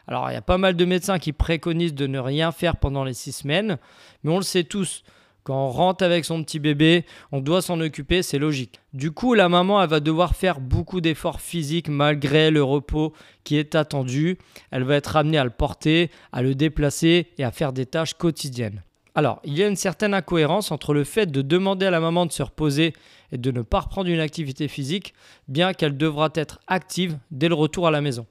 Alors 0.07 0.29
il 0.31 0.33
y 0.33 0.37
a 0.37 0.41
pas 0.41 0.57
mal 0.57 0.75
de 0.75 0.85
médecins 0.85 1.19
qui 1.19 1.33
préconisent 1.33 1.95
de 1.95 2.07
ne 2.07 2.19
rien 2.19 2.51
faire 2.51 2.77
pendant 2.77 3.03
les 3.03 3.13
six 3.13 3.31
semaines, 3.31 3.77
mais 4.23 4.31
on 4.31 4.37
le 4.37 4.43
sait 4.43 4.63
tous, 4.63 5.03
quand 5.47 5.67
on 5.67 5.69
rentre 5.69 6.03
avec 6.03 6.25
son 6.25 6.43
petit 6.43 6.59
bébé, 6.59 7.05
on 7.31 7.39
doit 7.39 7.61
s'en 7.61 7.79
occuper, 7.79 8.21
c'est 8.21 8.37
logique. 8.37 8.81
Du 8.91 9.11
coup, 9.11 9.33
la 9.33 9.47
maman, 9.47 9.81
elle 9.81 9.87
va 9.89 10.01
devoir 10.01 10.35
faire 10.35 10.59
beaucoup 10.59 10.99
d'efforts 10.99 11.39
physiques 11.39 11.87
malgré 11.87 12.51
le 12.51 12.61
repos 12.61 13.13
qui 13.45 13.55
est 13.55 13.73
attendu. 13.73 14.39
Elle 14.71 14.83
va 14.83 14.95
être 14.95 15.15
amenée 15.15 15.37
à 15.37 15.45
le 15.45 15.49
porter, 15.49 16.11
à 16.33 16.41
le 16.41 16.53
déplacer 16.53 17.27
et 17.37 17.45
à 17.45 17.51
faire 17.51 17.71
des 17.71 17.85
tâches 17.85 18.13
quotidiennes. 18.13 18.83
Alors, 19.15 19.39
il 19.45 19.57
y 19.57 19.63
a 19.63 19.67
une 19.69 19.77
certaine 19.77 20.13
incohérence 20.13 20.69
entre 20.69 20.93
le 20.93 21.05
fait 21.05 21.27
de 21.27 21.41
demander 21.41 21.85
à 21.85 21.91
la 21.91 22.01
maman 22.01 22.25
de 22.25 22.33
se 22.33 22.43
reposer 22.43 22.91
et 23.31 23.37
de 23.37 23.51
ne 23.51 23.61
pas 23.61 23.79
reprendre 23.79 24.09
une 24.09 24.19
activité 24.19 24.67
physique, 24.67 25.13
bien 25.47 25.71
qu'elle 25.71 25.95
devra 25.95 26.29
être 26.35 26.59
active 26.67 27.17
dès 27.31 27.47
le 27.47 27.55
retour 27.55 27.87
à 27.87 27.91
la 27.91 28.01
maison. 28.01 28.25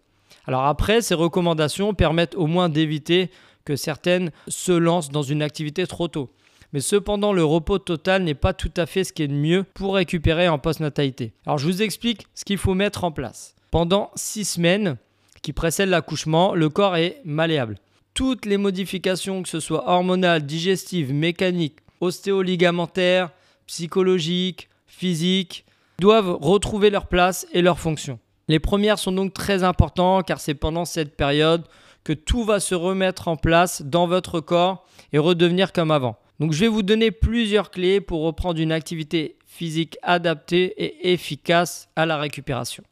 Alors 0.46 0.64
après, 0.64 1.02
ces 1.02 1.14
recommandations 1.14 1.94
permettent 1.94 2.34
au 2.34 2.46
moins 2.46 2.68
d'éviter 2.68 3.30
que 3.64 3.76
certaines 3.76 4.30
se 4.48 4.72
lancent 4.72 5.10
dans 5.10 5.22
une 5.22 5.42
activité 5.42 5.86
trop 5.86 6.08
tôt. 6.08 6.30
Mais 6.72 6.80
cependant, 6.80 7.32
le 7.32 7.44
repos 7.44 7.78
total 7.78 8.22
n'est 8.22 8.34
pas 8.34 8.52
tout 8.52 8.72
à 8.76 8.86
fait 8.86 9.04
ce 9.04 9.12
qui 9.12 9.22
est 9.22 9.28
de 9.28 9.34
mieux 9.34 9.64
pour 9.74 9.94
récupérer 9.94 10.48
en 10.48 10.58
postnatalité. 10.58 11.32
Alors 11.46 11.58
je 11.58 11.66
vous 11.66 11.82
explique 11.82 12.26
ce 12.34 12.44
qu'il 12.44 12.58
faut 12.58 12.74
mettre 12.74 13.04
en 13.04 13.12
place. 13.12 13.54
Pendant 13.70 14.10
six 14.14 14.44
semaines 14.44 14.96
qui 15.42 15.52
précèdent 15.52 15.90
l'accouchement, 15.90 16.54
le 16.54 16.68
corps 16.68 16.96
est 16.96 17.20
malléable. 17.24 17.76
Toutes 18.14 18.46
les 18.46 18.56
modifications, 18.56 19.42
que 19.42 19.48
ce 19.48 19.60
soit 19.60 19.88
hormonales, 19.88 20.46
digestives, 20.46 21.12
mécaniques, 21.12 21.78
ostéoligamentaires, 22.00 23.30
psychologiques, 23.66 24.68
physiques, 24.86 25.64
doivent 25.98 26.36
retrouver 26.40 26.90
leur 26.90 27.06
place 27.06 27.46
et 27.52 27.62
leur 27.62 27.78
fonction. 27.78 28.18
Les 28.48 28.60
premières 28.60 28.98
sont 28.98 29.12
donc 29.12 29.34
très 29.34 29.64
importantes 29.64 30.26
car 30.26 30.38
c'est 30.38 30.54
pendant 30.54 30.84
cette 30.84 31.16
période 31.16 31.64
que 32.04 32.12
tout 32.12 32.44
va 32.44 32.60
se 32.60 32.76
remettre 32.76 33.26
en 33.26 33.36
place 33.36 33.82
dans 33.82 34.06
votre 34.06 34.40
corps 34.40 34.86
et 35.12 35.18
redevenir 35.18 35.72
comme 35.72 35.90
avant. 35.90 36.16
Donc 36.38 36.52
je 36.52 36.60
vais 36.60 36.68
vous 36.68 36.82
donner 36.82 37.10
plusieurs 37.10 37.70
clés 37.70 38.00
pour 38.00 38.22
reprendre 38.22 38.60
une 38.60 38.70
activité 38.70 39.36
physique 39.46 39.98
adaptée 40.02 40.74
et 40.76 41.12
efficace 41.12 41.88
à 41.96 42.06
la 42.06 42.18
récupération. 42.18 42.84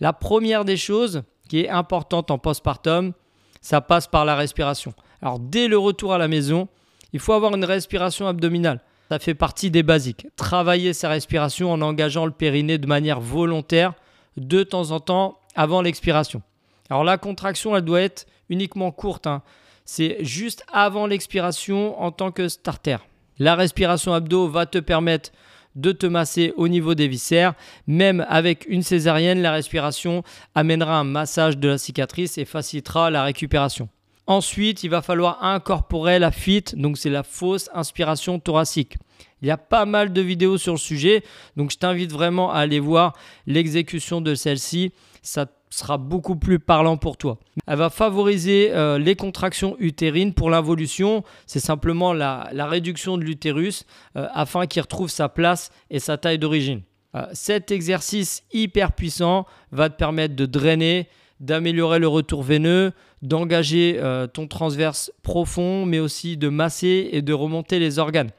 La 0.00 0.12
première 0.12 0.64
des 0.64 0.76
choses 0.76 1.22
qui 1.48 1.60
est 1.60 1.68
importante 1.68 2.30
en 2.32 2.38
postpartum, 2.38 3.12
ça 3.60 3.80
passe 3.80 4.08
par 4.08 4.24
la 4.24 4.34
respiration. 4.34 4.94
Alors 5.22 5.38
dès 5.38 5.68
le 5.68 5.78
retour 5.78 6.14
à 6.14 6.18
la 6.18 6.26
maison, 6.26 6.68
il 7.12 7.20
faut 7.20 7.34
avoir 7.34 7.54
une 7.54 7.64
respiration 7.64 8.26
abdominale. 8.26 8.80
Ça 9.10 9.18
fait 9.18 9.34
partie 9.34 9.70
des 9.70 9.82
basiques. 9.82 10.26
Travailler 10.36 10.94
sa 10.94 11.08
respiration 11.08 11.72
en 11.72 11.82
engageant 11.82 12.26
le 12.26 12.32
périnée 12.32 12.78
de 12.78 12.86
manière 12.86 13.20
volontaire 13.20 13.94
de 14.36 14.62
temps 14.62 14.90
en 14.90 15.00
temps 15.00 15.38
avant 15.54 15.82
l'expiration. 15.82 16.42
Alors 16.88 17.04
la 17.04 17.18
contraction, 17.18 17.76
elle 17.76 17.84
doit 17.84 18.00
être 18.00 18.26
uniquement 18.48 18.90
courte. 18.90 19.26
Hein. 19.26 19.42
C'est 19.84 20.24
juste 20.24 20.64
avant 20.72 21.06
l'expiration 21.06 22.00
en 22.00 22.12
tant 22.12 22.30
que 22.30 22.48
starter. 22.48 22.98
La 23.38 23.54
respiration 23.54 24.12
abdo 24.12 24.48
va 24.48 24.66
te 24.66 24.78
permettre 24.78 25.30
de 25.76 25.92
te 25.92 26.06
masser 26.06 26.52
au 26.56 26.68
niveau 26.68 26.94
des 26.94 27.08
viscères. 27.08 27.54
Même 27.86 28.24
avec 28.28 28.66
une 28.68 28.82
césarienne, 28.82 29.40
la 29.40 29.52
respiration 29.52 30.22
amènera 30.54 30.98
un 30.98 31.04
massage 31.04 31.58
de 31.58 31.68
la 31.68 31.78
cicatrice 31.78 32.38
et 32.38 32.44
facilitera 32.44 33.10
la 33.10 33.22
récupération. 33.22 33.88
Ensuite, 34.26 34.84
il 34.84 34.90
va 34.90 35.02
falloir 35.02 35.42
incorporer 35.42 36.18
la 36.18 36.30
FIT, 36.30 36.76
donc 36.76 36.98
c'est 36.98 37.10
la 37.10 37.22
fausse 37.22 37.68
inspiration 37.74 38.38
thoracique. 38.38 38.96
Il 39.42 39.48
y 39.48 39.50
a 39.50 39.56
pas 39.56 39.86
mal 39.86 40.12
de 40.12 40.20
vidéos 40.20 40.58
sur 40.58 40.72
le 40.74 40.78
sujet, 40.78 41.22
donc 41.56 41.70
je 41.70 41.78
t'invite 41.78 42.12
vraiment 42.12 42.52
à 42.52 42.58
aller 42.58 42.80
voir 42.80 43.14
l'exécution 43.46 44.20
de 44.20 44.34
celle-ci. 44.34 44.92
Ça 45.22 45.46
sera 45.70 45.98
beaucoup 45.98 46.36
plus 46.36 46.58
parlant 46.58 46.96
pour 46.96 47.16
toi. 47.16 47.38
Elle 47.66 47.78
va 47.78 47.90
favoriser 47.90 48.70
euh, 48.72 48.98
les 48.98 49.14
contractions 49.14 49.76
utérines 49.78 50.34
pour 50.34 50.50
l'involution. 50.50 51.24
C'est 51.46 51.60
simplement 51.60 52.12
la, 52.12 52.50
réduction 52.52 53.16
de 53.16 53.22
l'utérus 53.22 53.86
euh, 54.16 54.26
afin 54.34 54.66
qu'il 54.66 54.82
retrouve 54.82 55.08
sa 55.08 55.28
place 55.28 55.70
et 55.90 56.00
sa 56.00 56.18
taille 56.18 56.38
d'origine. 56.38 56.82
Euh, 57.14 57.26
cet 57.32 57.70
exercice 57.70 58.42
hyper 58.52 58.92
puissant 58.92 59.46
va 59.70 59.88
te 59.88 59.96
permettre 59.96 60.34
de 60.34 60.46
drainer, 60.46 61.08
d'améliorer 61.38 61.98
le 61.98 62.08
retour 62.08 62.42
veineux, 62.42 62.92
d'engager 63.22 64.00
ton 64.32 64.46
transverse 64.46 65.12
profond, 65.22 65.84
mais 65.84 65.98
aussi 65.98 66.36
de 66.36 66.48
masser 66.48 67.10
et 67.12 67.22
de 67.22 67.32
remonter 67.32 67.78
les 67.78 67.98
organes. 67.98 68.30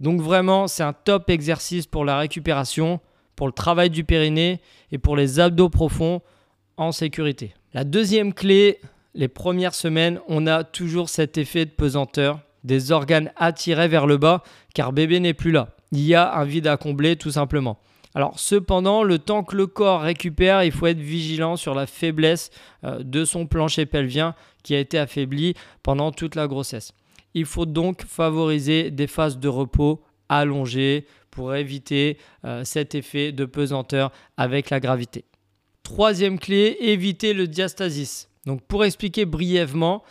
Donc 0.00 0.20
vraiment, 0.20 0.68
c'est 0.68 0.82
un 0.82 0.92
top 0.92 1.30
exercice 1.30 1.86
pour 1.86 2.04
la 2.04 2.18
récupération, 2.18 3.00
pour 3.34 3.46
le 3.46 3.52
travail 3.52 3.90
du 3.90 4.04
périnée 4.04 4.60
et 4.92 4.98
pour 4.98 5.16
les 5.16 5.40
abdos 5.40 5.68
profonds 5.68 6.20
en 6.76 6.92
sécurité. 6.92 7.54
La 7.72 7.84
deuxième 7.84 8.32
clé, 8.32 8.80
les 9.14 9.28
premières 9.28 9.74
semaines, 9.74 10.20
on 10.28 10.46
a 10.46 10.64
toujours 10.64 11.08
cet 11.08 11.38
effet 11.38 11.64
de 11.64 11.70
pesanteur, 11.70 12.40
des 12.64 12.92
organes 12.92 13.32
attirés 13.36 13.88
vers 13.88 14.06
le 14.06 14.18
bas, 14.18 14.42
car 14.74 14.92
bébé 14.92 15.20
n'est 15.20 15.34
plus 15.34 15.52
là. 15.52 15.68
Il 15.92 16.00
y 16.00 16.14
a 16.14 16.34
un 16.34 16.44
vide 16.44 16.66
à 16.66 16.76
combler 16.76 17.16
tout 17.16 17.30
simplement. 17.30 17.78
Alors 18.14 18.38
cependant, 18.38 19.02
le 19.02 19.18
temps 19.18 19.44
que 19.44 19.56
le 19.56 19.66
corps 19.66 20.00
récupère, 20.00 20.64
il 20.64 20.72
faut 20.72 20.86
être 20.86 20.98
vigilant 20.98 21.56
sur 21.56 21.74
la 21.74 21.86
faiblesse 21.86 22.50
euh, 22.84 23.02
de 23.02 23.26
son 23.26 23.46
plancher 23.46 23.84
pelvien 23.84 24.34
qui 24.62 24.74
a 24.74 24.78
été 24.78 24.98
affaibli 24.98 25.54
pendant 25.82 26.12
toute 26.12 26.34
la 26.34 26.46
grossesse. 26.46 26.92
Il 27.36 27.44
faut 27.44 27.66
donc 27.66 28.02
favoriser 28.02 28.90
des 28.90 29.06
phases 29.06 29.38
de 29.38 29.48
repos 29.48 30.02
allongées 30.30 31.04
pour 31.30 31.54
éviter 31.54 32.16
euh, 32.46 32.64
cet 32.64 32.94
effet 32.94 33.30
de 33.30 33.44
pesanteur 33.44 34.10
avec 34.38 34.70
la 34.70 34.80
gravité. 34.80 35.26
Troisième 35.82 36.38
clé, 36.38 36.78
éviter 36.80 37.34
le 37.34 37.46
diastasis. 37.46 38.30
Donc 38.46 38.62
pour 38.62 38.86
expliquer 38.86 39.26
brièvement 39.26 40.02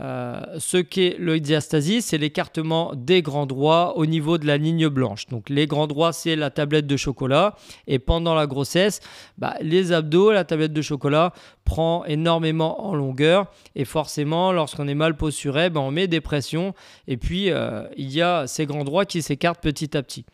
euh, 0.00 0.40
ce 0.58 0.76
qu'est 0.76 1.16
le 1.18 1.38
diastasis, 1.38 2.06
c'est 2.06 2.18
l'écartement 2.18 2.92
des 2.96 3.22
grands 3.22 3.46
droits 3.46 3.96
au 3.96 4.06
niveau 4.06 4.38
de 4.38 4.46
la 4.46 4.56
ligne 4.56 4.88
blanche. 4.88 5.26
Donc 5.28 5.48
les 5.48 5.66
grands 5.66 5.86
droits, 5.86 6.12
c'est 6.12 6.36
la 6.36 6.50
tablette 6.50 6.86
de 6.86 6.96
chocolat. 6.96 7.54
Et 7.86 7.98
pendant 7.98 8.34
la 8.34 8.46
grossesse, 8.46 9.00
bah, 9.38 9.54
les 9.60 9.92
abdos, 9.92 10.32
la 10.32 10.44
tablette 10.44 10.72
de 10.72 10.82
chocolat 10.82 11.32
prend 11.64 12.04
énormément 12.04 12.86
en 12.86 12.94
longueur. 12.94 13.46
Et 13.76 13.84
forcément, 13.84 14.52
lorsqu'on 14.52 14.88
est 14.88 14.94
mal 14.94 15.16
posturé, 15.16 15.70
bah, 15.70 15.80
on 15.80 15.90
met 15.90 16.08
des 16.08 16.20
pressions. 16.20 16.74
Et 17.06 17.16
puis, 17.16 17.50
euh, 17.50 17.84
il 17.96 18.10
y 18.10 18.20
a 18.20 18.46
ces 18.46 18.66
grands 18.66 18.84
droits 18.84 19.04
qui 19.04 19.22
s'écartent 19.22 19.62
petit 19.62 19.96
à 19.96 20.02
petit. 20.02 20.24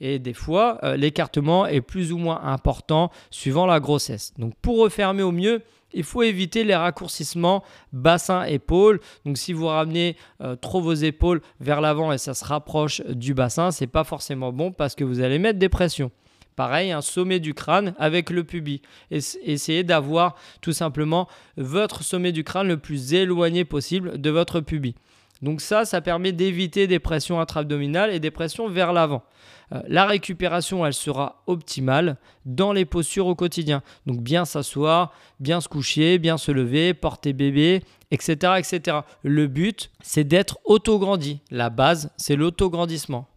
Et 0.00 0.18
des 0.18 0.34
fois, 0.34 0.78
euh, 0.82 0.96
l'écartement 0.96 1.66
est 1.66 1.80
plus 1.80 2.12
ou 2.12 2.18
moins 2.18 2.42
important 2.44 3.10
suivant 3.30 3.66
la 3.66 3.80
grossesse. 3.80 4.34
Donc 4.38 4.52
pour 4.60 4.78
refermer 4.78 5.22
au 5.22 5.32
mieux, 5.32 5.62
il 5.96 6.04
faut 6.04 6.22
éviter 6.22 6.62
les 6.62 6.76
raccourcissements 6.76 7.64
bassin-épaule. 7.92 9.00
Donc 9.24 9.38
si 9.38 9.52
vous 9.52 9.66
ramenez 9.66 10.16
euh, 10.42 10.54
trop 10.54 10.80
vos 10.80 10.94
épaules 10.94 11.40
vers 11.58 11.80
l'avant 11.80 12.12
et 12.12 12.18
ça 12.18 12.34
se 12.34 12.44
rapproche 12.44 13.00
du 13.06 13.34
bassin, 13.34 13.70
c'est 13.70 13.86
pas 13.86 14.04
forcément 14.04 14.52
bon 14.52 14.70
parce 14.70 14.94
que 14.94 15.04
vous 15.04 15.20
allez 15.20 15.38
mettre 15.38 15.58
des 15.58 15.68
pressions. 15.68 16.10
Pareil, 16.54 16.90
un 16.90 17.02
sommet 17.02 17.40
du 17.40 17.52
crâne 17.52 17.94
avec 17.98 18.30
le 18.30 18.44
pubis. 18.44 18.80
Essayez 19.10 19.84
d'avoir 19.84 20.36
tout 20.62 20.72
simplement 20.72 21.28
votre 21.58 22.02
sommet 22.02 22.32
du 22.32 22.44
crâne 22.44 22.68
le 22.68 22.78
plus 22.78 23.12
éloigné 23.12 23.64
possible 23.64 24.18
de 24.18 24.30
votre 24.30 24.60
pubis. 24.60 24.94
Donc 25.42 25.60
ça, 25.60 25.84
ça 25.84 26.00
permet 26.00 26.32
d'éviter 26.32 26.86
des 26.86 26.98
pressions 26.98 27.40
intra-abdominales 27.40 28.12
et 28.12 28.20
des 28.20 28.30
pressions 28.30 28.68
vers 28.68 28.92
l'avant. 28.92 29.22
Euh, 29.72 29.82
la 29.88 30.06
récupération, 30.06 30.86
elle 30.86 30.94
sera 30.94 31.42
optimale 31.46 32.16
dans 32.44 32.72
les 32.72 32.84
postures 32.84 33.26
au 33.26 33.34
quotidien. 33.34 33.82
Donc 34.06 34.22
bien 34.22 34.44
s'asseoir, 34.44 35.12
bien 35.40 35.60
se 35.60 35.68
coucher, 35.68 36.18
bien 36.18 36.38
se 36.38 36.52
lever, 36.52 36.94
porter 36.94 37.32
bébé, 37.32 37.82
etc. 38.10 38.54
etc. 38.58 38.98
Le 39.22 39.46
but, 39.46 39.90
c'est 40.02 40.24
d'être 40.24 40.58
autograndi. 40.64 41.40
La 41.50 41.70
base, 41.70 42.10
c'est 42.16 42.36
l'autograndissement. 42.36 43.28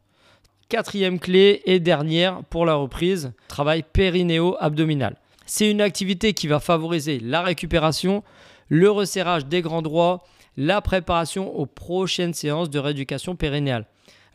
Quatrième 0.70 1.20
clé 1.20 1.64
et 1.66 1.80
dernière 1.80 2.44
pour 2.50 2.66
la 2.66 2.76
reprise, 2.76 3.34
travail 3.48 3.84
périnéo-abdominal. 3.92 5.16
C'est 5.48 5.70
une 5.70 5.82
activité 5.82 6.34
qui 6.34 6.48
va 6.48 6.60
favoriser 6.60 7.20
la 7.20 7.42
récupération, 7.42 8.24
le 8.68 8.92
resserrage 8.92 9.48
des 9.48 9.64
grands 9.64 9.82
droits, 9.82 10.24
la 10.60 10.82
préparation 10.82 11.56
aux 11.58 11.66
prochaines 11.66 12.34
séances 12.34 12.70
de 12.70 12.80
rééducation 12.80 13.38
périnéale. 13.38 13.86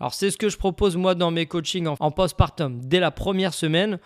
Alors 0.00 0.14
c'est 0.14 0.30
ce 0.30 0.38
que 0.38 0.48
je 0.48 0.56
propose 0.56 0.96
moi 0.96 1.14
dans 1.14 1.30
mes 1.30 1.44
coachings 1.44 1.86
en, 1.86 2.10
postpartum. 2.10 2.80
Dès 2.82 2.98
la 2.98 3.10
première 3.10 3.52
semaine, 3.52 3.98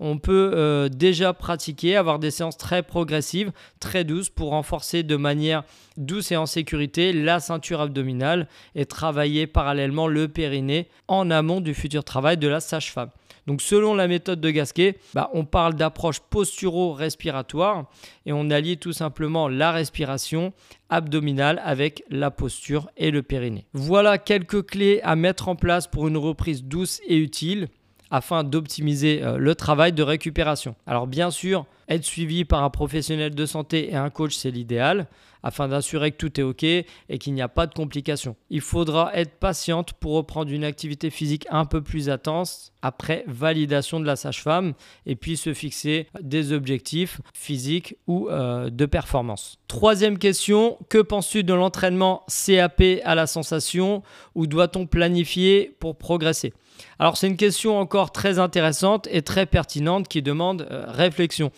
on 0.00 0.18
peut 0.18 0.52
euh, 0.54 0.88
déjà 0.88 1.32
pratiquer, 1.32 1.96
avoir 1.96 2.18
des 2.18 2.30
séances 2.30 2.56
très 2.56 2.82
progressives, 2.82 3.52
très 3.80 4.04
douces 4.04 4.30
pour 4.30 4.50
renforcer 4.50 5.02
de 5.02 5.16
manière 5.16 5.64
douce 5.96 6.32
et 6.32 6.36
en 6.36 6.46
sécurité 6.46 7.12
la 7.12 7.40
ceinture 7.40 7.80
abdominale 7.80 8.48
et 8.74 8.86
travailler 8.86 9.46
parallèlement 9.46 10.08
le 10.08 10.28
périnée 10.28 10.88
en 11.08 11.30
amont 11.30 11.60
du 11.60 11.74
futur 11.74 12.04
travail 12.04 12.36
de 12.36 12.48
la 12.48 12.60
sage-femme. 12.60 13.10
Donc 13.46 13.60
selon 13.60 13.94
la 13.94 14.08
méthode 14.08 14.40
de 14.40 14.50
Gasquet, 14.50 14.96
bah, 15.12 15.30
on 15.34 15.44
parle 15.44 15.74
d'approche 15.74 16.20
posturo-respiratoire 16.20 17.84
et 18.24 18.32
on 18.32 18.50
allie 18.50 18.78
tout 18.78 18.92
simplement 18.92 19.48
la 19.48 19.70
respiration 19.70 20.52
abdominale 20.88 21.60
avec 21.64 22.04
la 22.08 22.30
posture 22.30 22.88
et 22.96 23.10
le 23.10 23.22
périnée. 23.22 23.66
Voilà 23.74 24.18
quelques 24.18 24.66
clés 24.66 25.00
à 25.02 25.14
mettre 25.14 25.48
en 25.48 25.56
place 25.56 25.86
pour 25.86 26.08
une 26.08 26.16
reprise 26.16 26.64
douce 26.64 27.00
et 27.06 27.16
utile 27.16 27.68
afin 28.10 28.44
d'optimiser 28.44 29.22
euh, 29.22 29.38
le 29.38 29.54
travail 29.54 29.92
de 29.92 30.02
récupération. 30.02 30.74
Alors 30.86 31.06
bien 31.06 31.30
sûr, 31.30 31.66
être 31.88 32.04
suivi 32.04 32.44
par 32.44 32.62
un 32.62 32.70
professionnel 32.70 33.34
de 33.34 33.46
santé 33.46 33.90
et 33.92 33.96
un 33.96 34.10
coach, 34.10 34.34
c'est 34.34 34.50
l'idéal, 34.50 35.06
afin 35.42 35.68
d'assurer 35.68 36.10
que 36.10 36.16
tout 36.16 36.40
est 36.40 36.42
OK 36.42 36.62
et 36.64 36.86
qu'il 37.20 37.34
n'y 37.34 37.42
a 37.42 37.48
pas 37.48 37.66
de 37.66 37.74
complications. 37.74 38.34
Il 38.48 38.62
faudra 38.62 39.14
être 39.14 39.34
patiente 39.38 39.92
pour 39.92 40.14
reprendre 40.14 40.50
une 40.50 40.64
activité 40.64 41.10
physique 41.10 41.46
un 41.50 41.66
peu 41.66 41.82
plus 41.82 42.08
intense 42.08 42.72
après 42.80 43.24
validation 43.26 44.00
de 44.00 44.06
la 44.06 44.16
sage-femme 44.16 44.72
et 45.04 45.16
puis 45.16 45.36
se 45.36 45.52
fixer 45.52 46.08
des 46.22 46.52
objectifs 46.52 47.20
physiques 47.34 47.96
ou 48.06 48.28
euh, 48.30 48.70
de 48.70 48.86
performance. 48.86 49.58
Troisième 49.68 50.18
question, 50.18 50.78
que 50.88 50.98
penses-tu 50.98 51.44
de 51.44 51.52
l'entraînement 51.52 52.24
CAP 52.28 52.82
à 53.04 53.14
la 53.14 53.26
sensation 53.26 54.02
ou 54.34 54.46
doit-on 54.46 54.86
planifier 54.86 55.76
pour 55.78 55.98
progresser? 55.98 56.54
Alors 56.98 57.16
c'est 57.16 57.26
une 57.26 57.36
question 57.36 57.78
encore 57.78 58.12
très 58.12 58.38
intéressante 58.38 59.08
et 59.10 59.22
très 59.22 59.46
pertinente 59.46 60.08
qui 60.08 60.22
demande 60.22 60.66
euh, 60.70 60.84
réflexion. 60.88 61.50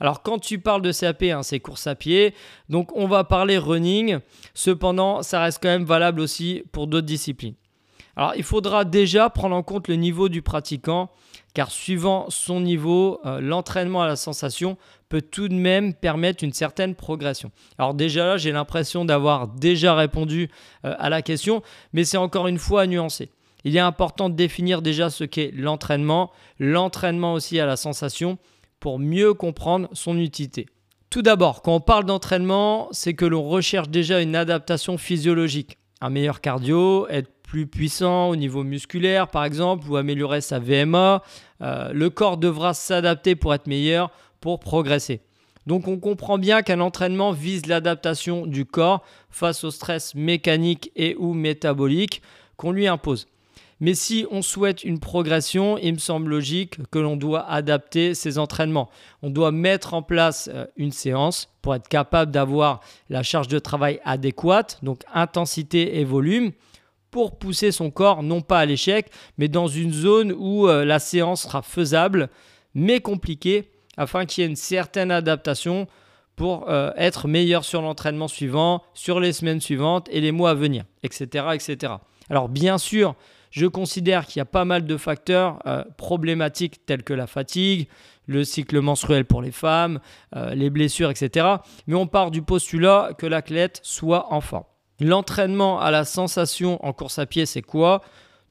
Alors 0.00 0.22
quand 0.22 0.38
tu 0.38 0.60
parles 0.60 0.82
de 0.82 0.92
CAP, 0.92 1.24
hein, 1.24 1.42
c'est 1.42 1.60
course 1.60 1.86
à 1.86 1.94
pied, 1.94 2.34
donc 2.68 2.94
on 2.96 3.08
va 3.08 3.24
parler 3.24 3.58
running, 3.58 4.18
cependant 4.54 5.22
ça 5.22 5.40
reste 5.40 5.58
quand 5.62 5.68
même 5.68 5.84
valable 5.84 6.20
aussi 6.20 6.62
pour 6.72 6.86
d'autres 6.86 7.06
disciplines. 7.06 7.54
Alors 8.16 8.32
il 8.36 8.44
faudra 8.44 8.84
déjà 8.84 9.30
prendre 9.30 9.56
en 9.56 9.62
compte 9.62 9.88
le 9.88 9.96
niveau 9.96 10.28
du 10.28 10.42
pratiquant, 10.42 11.10
car 11.54 11.70
suivant 11.70 12.26
son 12.30 12.60
niveau, 12.60 13.20
euh, 13.24 13.40
l'entraînement 13.40 14.02
à 14.02 14.06
la 14.06 14.16
sensation 14.16 14.76
peut 15.08 15.22
tout 15.22 15.48
de 15.48 15.54
même 15.54 15.94
permettre 15.94 16.44
une 16.44 16.52
certaine 16.52 16.94
progression. 16.94 17.50
Alors 17.78 17.94
déjà 17.94 18.26
là, 18.26 18.36
j'ai 18.36 18.52
l'impression 18.52 19.04
d'avoir 19.04 19.48
déjà 19.48 19.94
répondu 19.94 20.50
euh, 20.84 20.94
à 20.98 21.10
la 21.10 21.22
question, 21.22 21.62
mais 21.92 22.04
c'est 22.04 22.16
encore 22.16 22.48
une 22.48 22.58
fois 22.58 22.82
à 22.82 22.86
nuancer 22.86 23.30
il 23.64 23.76
est 23.76 23.80
important 23.80 24.28
de 24.28 24.34
définir 24.34 24.82
déjà 24.82 25.10
ce 25.10 25.24
qu'est 25.24 25.50
l'entraînement, 25.54 26.30
l'entraînement 26.58 27.32
aussi 27.32 27.58
à 27.60 27.66
la 27.66 27.76
sensation, 27.76 28.38
pour 28.80 28.98
mieux 28.98 29.34
comprendre 29.34 29.88
son 29.92 30.18
utilité. 30.18 30.66
Tout 31.10 31.22
d'abord, 31.22 31.62
quand 31.62 31.74
on 31.74 31.80
parle 31.80 32.04
d'entraînement, 32.04 32.88
c'est 32.92 33.14
que 33.14 33.24
l'on 33.24 33.42
recherche 33.42 33.88
déjà 33.88 34.20
une 34.20 34.36
adaptation 34.36 34.98
physiologique. 34.98 35.78
Un 36.00 36.10
meilleur 36.10 36.40
cardio, 36.40 37.08
être 37.08 37.30
plus 37.42 37.66
puissant 37.66 38.28
au 38.28 38.36
niveau 38.36 38.62
musculaire 38.62 39.28
par 39.28 39.44
exemple, 39.44 39.88
ou 39.88 39.96
améliorer 39.96 40.42
sa 40.42 40.58
VMA. 40.58 41.22
Euh, 41.62 41.92
le 41.92 42.10
corps 42.10 42.36
devra 42.36 42.74
s'adapter 42.74 43.34
pour 43.34 43.54
être 43.54 43.66
meilleur, 43.66 44.10
pour 44.40 44.60
progresser. 44.60 45.22
Donc 45.66 45.88
on 45.88 45.98
comprend 45.98 46.38
bien 46.38 46.62
qu'un 46.62 46.80
entraînement 46.80 47.32
vise 47.32 47.66
l'adaptation 47.66 48.46
du 48.46 48.64
corps 48.64 49.02
face 49.30 49.64
au 49.64 49.70
stress 49.70 50.14
mécanique 50.14 50.92
et 50.94 51.16
ou 51.18 51.32
métabolique 51.34 52.22
qu'on 52.56 52.72
lui 52.72 52.86
impose. 52.86 53.26
Mais 53.80 53.94
si 53.94 54.26
on 54.30 54.42
souhaite 54.42 54.82
une 54.82 54.98
progression, 54.98 55.78
il 55.78 55.94
me 55.94 55.98
semble 55.98 56.30
logique 56.30 56.78
que 56.90 56.98
l'on 56.98 57.16
doit 57.16 57.48
adapter 57.48 58.14
ses 58.14 58.38
entraînements. 58.38 58.90
On 59.22 59.30
doit 59.30 59.52
mettre 59.52 59.94
en 59.94 60.02
place 60.02 60.50
euh, 60.52 60.66
une 60.76 60.90
séance 60.90 61.48
pour 61.62 61.74
être 61.74 61.88
capable 61.88 62.32
d'avoir 62.32 62.80
la 63.08 63.22
charge 63.22 63.48
de 63.48 63.58
travail 63.58 64.00
adéquate, 64.04 64.78
donc 64.82 65.02
intensité 65.14 66.00
et 66.00 66.04
volume, 66.04 66.52
pour 67.10 67.38
pousser 67.38 67.72
son 67.72 67.90
corps 67.90 68.22
non 68.22 68.40
pas 68.40 68.58
à 68.58 68.66
l'échec, 68.66 69.10
mais 69.38 69.48
dans 69.48 69.68
une 69.68 69.92
zone 69.92 70.32
où 70.36 70.68
euh, 70.68 70.84
la 70.84 70.98
séance 70.98 71.42
sera 71.42 71.62
faisable, 71.62 72.28
mais 72.74 73.00
compliquée, 73.00 73.70
afin 73.96 74.26
qu'il 74.26 74.42
y 74.42 74.46
ait 74.46 74.50
une 74.50 74.56
certaine 74.56 75.10
adaptation 75.10 75.86
pour 76.36 76.68
euh, 76.68 76.92
être 76.96 77.26
meilleur 77.26 77.64
sur 77.64 77.82
l'entraînement 77.82 78.28
suivant, 78.28 78.82
sur 78.94 79.20
les 79.20 79.32
semaines 79.32 79.60
suivantes 79.60 80.08
et 80.10 80.20
les 80.20 80.32
mois 80.32 80.50
à 80.50 80.54
venir, 80.54 80.84
etc. 81.02 81.46
etc. 81.54 81.94
Alors 82.30 82.48
bien 82.48 82.78
sûr, 82.78 83.16
je 83.50 83.66
considère 83.66 84.26
qu'il 84.26 84.40
y 84.40 84.42
a 84.42 84.46
pas 84.46 84.64
mal 84.64 84.86
de 84.86 84.96
facteurs 84.96 85.60
euh, 85.66 85.84
problématiques 85.96 86.84
tels 86.86 87.02
que 87.02 87.14
la 87.14 87.26
fatigue, 87.26 87.88
le 88.26 88.44
cycle 88.44 88.80
menstruel 88.80 89.24
pour 89.24 89.42
les 89.42 89.52
femmes, 89.52 90.00
euh, 90.36 90.54
les 90.54 90.70
blessures, 90.70 91.10
etc. 91.10 91.46
Mais 91.86 91.94
on 91.94 92.06
part 92.06 92.30
du 92.30 92.42
postulat 92.42 93.10
que 93.16 93.26
l'athlète 93.26 93.80
soit 93.82 94.32
en 94.32 94.40
forme. 94.40 94.64
L'entraînement 95.00 95.80
à 95.80 95.90
la 95.90 96.04
sensation 96.04 96.84
en 96.84 96.92
course 96.92 97.18
à 97.18 97.26
pied, 97.26 97.46
c'est 97.46 97.62
quoi? 97.62 98.02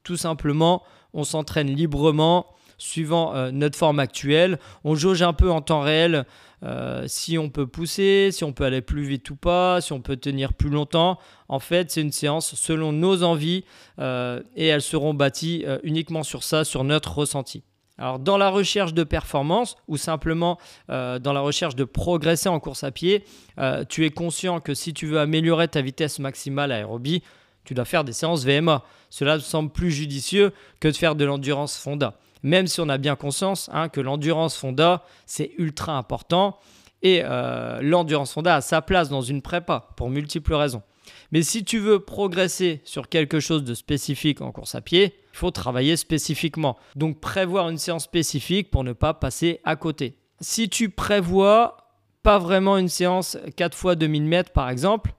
Tout 0.04 0.18
simplement, 0.18 0.84
on 1.14 1.24
s'entraîne 1.24 1.68
librement 1.68 2.48
suivant 2.78 3.36
euh, 3.36 3.52
notre 3.52 3.78
forme 3.78 4.00
actuelle. 4.00 4.60
On 4.84 4.96
jauge 4.96 5.22
un 5.22 5.34
peu 5.34 5.52
en 5.52 5.62
temps 5.62 5.82
réel 5.82 6.26
euh, 6.64 7.04
si 7.08 7.38
on 7.38 7.50
peut 7.50 7.68
pousser, 7.68 8.30
si 8.32 8.44
on 8.44 8.54
peut 8.54 8.66
aller 8.66 8.82
plus 8.82 9.04
vite 9.04 9.30
ou 9.30 9.36
pas, 9.36 9.82
si 9.82 9.94
on 9.94 10.02
peut 10.02 10.18
tenir 10.18 10.54
plus 10.54 10.70
longtemps. 10.70 11.20
En 11.50 11.60
fait, 11.60 11.92
c'est 11.92 12.02
une 12.02 12.12
séance 12.12 12.56
selon 12.56 12.92
nos 12.92 13.24
envies 13.24 13.64
euh, 14.00 14.42
et 14.56 14.68
elles 14.68 14.82
seront 14.82 15.14
bâties 15.14 15.66
uniquement 15.84 16.24
sur 16.24 16.44
ça, 16.44 16.64
sur 16.64 16.84
notre 16.84 17.18
ressenti. 17.18 17.64
Alors 18.00 18.20
dans 18.20 18.38
la 18.38 18.50
recherche 18.50 18.94
de 18.94 19.04
performance 19.04 19.76
ou 19.88 19.98
simplement 19.98 20.60
dans 20.88 21.34
la 21.34 21.40
recherche 21.40 21.76
de 21.76 21.84
progresser 21.84 22.48
en 22.48 22.60
course 22.60 22.84
à 22.84 22.92
pied, 22.92 23.24
tu 23.90 24.06
es 24.06 24.12
conscient 24.12 24.60
que 24.60 24.76
si 24.76 24.94
tu 24.94 25.08
veux 25.08 25.20
améliorer 25.20 25.68
ta 25.68 25.82
vitesse 25.82 26.20
maximale 26.20 26.72
aérobie, 26.72 27.24
tu 27.64 27.74
dois 27.74 27.86
faire 27.86 28.04
des 28.04 28.14
séances 28.14 28.46
VMA. 28.46 28.84
Cela 29.10 29.40
semble 29.40 29.72
plus 29.72 29.90
judicieux 29.90 30.54
que 30.80 30.90
de 30.90 30.96
faire 30.96 31.16
de 31.16 31.26
l'endurance 31.26 31.76
Fonda 31.76 32.20
même 32.44 32.68
si 32.68 32.82
on 32.82 32.90
a 32.90 32.98
bien 32.98 33.16
conscience 33.16 33.70
hein, 33.74 33.90
que 33.90 34.02
l'endurance 34.02 34.58
Fonda, 34.58 35.04
c'est 35.26 35.52
ultra 35.58 35.98
important. 35.98 36.58
Et 37.02 37.22
euh, 37.24 37.80
l'endurance 37.82 38.34
Fonda 38.34 38.56
a 38.56 38.62
sa 38.62 38.82
place 38.82 39.10
dans 39.10 39.22
une 39.22 39.42
prépa 39.42 39.90
pour 39.96 40.10
multiples 40.10 40.54
raisons. 40.54 40.82
Mais 41.32 41.42
si 41.42 41.64
tu 41.64 41.80
veux 41.80 42.00
progresser 42.00 42.82
sur 42.84 43.10
quelque 43.10 43.40
chose 43.40 43.64
de 43.64 43.74
spécifique 43.74 44.42
en 44.42 44.52
course 44.52 44.76
à 44.76 44.82
pied, 44.82 45.16
il 45.34 45.38
faut 45.38 45.52
travailler 45.52 45.96
spécifiquement. 45.96 46.78
Donc 46.96 47.20
prévoir 47.20 47.70
une 47.70 47.78
séance 47.78 48.06
spécifique 48.06 48.72
pour 48.72 48.84
ne 48.84 48.94
pas 48.94 49.14
passer 49.14 49.60
à 49.64 49.76
côté. 49.76 50.18
Si 50.40 50.70
tu 50.70 50.90
prévois 50.90 51.78
pas 52.24 52.40
vraiment 52.40 52.78
une 52.78 52.90
séance 52.90 53.38
4 53.56 53.78
fois 53.78 53.96
2000 53.96 54.26
mètres 54.26 54.52
par 54.52 54.70
exemple, 54.70 55.14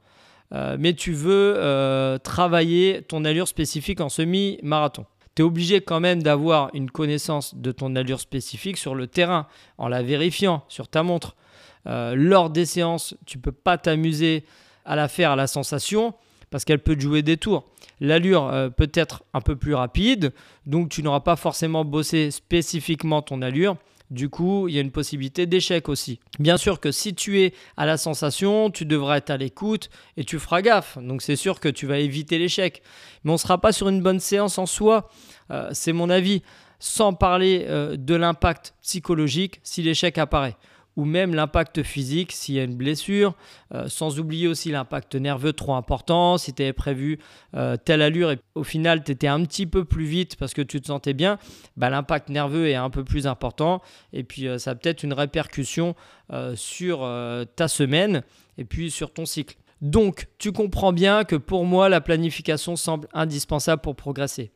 euh, 0.52 0.76
mais 0.78 0.94
tu 0.94 1.12
veux 1.12 1.54
euh, 1.56 2.18
travailler 2.18 3.02
ton 3.02 3.24
allure 3.24 3.48
spécifique 3.48 4.00
en 4.00 4.08
semi-marathon 4.08 5.04
tu 5.38 5.42
obligé 5.42 5.80
quand 5.80 6.00
même 6.00 6.20
d'avoir 6.20 6.68
une 6.74 6.90
connaissance 6.90 7.54
de 7.54 7.70
ton 7.70 7.94
allure 7.94 8.18
spécifique 8.18 8.76
sur 8.76 8.96
le 8.96 9.06
terrain, 9.06 9.46
en 9.78 9.86
la 9.86 10.02
vérifiant 10.02 10.64
sur 10.66 10.88
ta 10.88 11.04
montre. 11.04 11.36
Euh, 11.86 12.16
lors 12.16 12.50
des 12.50 12.66
séances, 12.66 13.14
tu 13.24 13.38
peux 13.38 13.52
pas 13.52 13.78
t'amuser 13.78 14.44
à 14.84 14.96
la 14.96 15.06
faire 15.06 15.30
à 15.30 15.36
la 15.36 15.46
sensation 15.46 16.12
parce 16.50 16.64
qu'elle 16.64 16.80
peut 16.80 16.96
te 16.96 17.02
jouer 17.02 17.22
des 17.22 17.36
tours. 17.36 17.64
L'allure 18.00 18.48
euh, 18.48 18.68
peut 18.68 18.90
être 18.92 19.22
un 19.32 19.40
peu 19.40 19.54
plus 19.54 19.74
rapide, 19.74 20.32
donc 20.66 20.88
tu 20.88 21.04
n'auras 21.04 21.20
pas 21.20 21.36
forcément 21.36 21.84
bossé 21.84 22.32
spécifiquement 22.32 23.22
ton 23.22 23.40
allure. 23.40 23.76
Du 24.10 24.30
coup, 24.30 24.68
il 24.68 24.74
y 24.74 24.78
a 24.78 24.80
une 24.80 24.90
possibilité 24.90 25.46
d'échec 25.46 25.88
aussi. 25.88 26.18
Bien 26.38 26.56
sûr 26.56 26.80
que 26.80 26.90
si 26.90 27.14
tu 27.14 27.42
es 27.42 27.52
à 27.76 27.84
la 27.84 27.98
sensation, 27.98 28.70
tu 28.70 28.86
devras 28.86 29.18
être 29.18 29.30
à 29.30 29.36
l'écoute 29.36 29.90
et 30.16 30.24
tu 30.24 30.38
feras 30.38 30.62
gaffe. 30.62 30.96
Donc 30.98 31.20
c'est 31.20 31.36
sûr 31.36 31.60
que 31.60 31.68
tu 31.68 31.86
vas 31.86 31.98
éviter 31.98 32.38
l'échec. 32.38 32.82
Mais 33.24 33.30
on 33.30 33.34
ne 33.34 33.38
sera 33.38 33.60
pas 33.60 33.72
sur 33.72 33.88
une 33.88 34.02
bonne 34.02 34.20
séance 34.20 34.56
en 34.56 34.66
soi. 34.66 35.10
Euh, 35.50 35.68
c'est 35.72 35.92
mon 35.92 36.08
avis. 36.08 36.42
Sans 36.80 37.12
parler 37.12 37.66
euh, 37.68 37.96
de 37.96 38.14
l'impact 38.14 38.74
psychologique 38.82 39.58
si 39.64 39.82
l'échec 39.82 40.16
apparaît 40.16 40.56
ou 40.98 41.04
même 41.04 41.32
l'impact 41.32 41.84
physique 41.84 42.32
s'il 42.32 42.56
y 42.56 42.58
a 42.58 42.64
une 42.64 42.74
blessure, 42.74 43.36
euh, 43.72 43.86
sans 43.86 44.18
oublier 44.18 44.48
aussi 44.48 44.72
l'impact 44.72 45.14
nerveux 45.14 45.52
trop 45.52 45.74
important, 45.74 46.38
si 46.38 46.52
tu 46.52 46.60
avais 46.60 46.72
prévu 46.72 47.20
euh, 47.54 47.76
telle 47.76 48.02
allure 48.02 48.32
et 48.32 48.40
au 48.56 48.64
final 48.64 49.04
tu 49.04 49.12
étais 49.12 49.28
un 49.28 49.44
petit 49.44 49.68
peu 49.68 49.84
plus 49.84 50.06
vite 50.06 50.34
parce 50.34 50.54
que 50.54 50.60
tu 50.60 50.80
te 50.80 50.88
sentais 50.88 51.14
bien, 51.14 51.38
bah, 51.76 51.88
l'impact 51.88 52.30
nerveux 52.30 52.66
est 52.66 52.74
un 52.74 52.90
peu 52.90 53.04
plus 53.04 53.28
important. 53.28 53.80
Et 54.12 54.24
puis 54.24 54.48
euh, 54.48 54.58
ça 54.58 54.72
a 54.72 54.74
peut-être 54.74 55.04
une 55.04 55.12
répercussion 55.12 55.94
sur 56.56 57.08
ta 57.56 57.68
semaine 57.68 58.22
et 58.58 58.66
puis 58.66 58.90
sur 58.90 59.14
ton 59.14 59.24
cycle. 59.24 59.56
Donc 59.80 60.26
tu 60.36 60.52
comprends 60.52 60.92
bien 60.92 61.24
que 61.24 61.36
pour 61.36 61.64
moi 61.64 61.88
la 61.88 62.02
planification 62.02 62.76
semble 62.76 63.08
indispensable 63.14 63.80
pour 63.80 63.96
progresser 63.96 64.50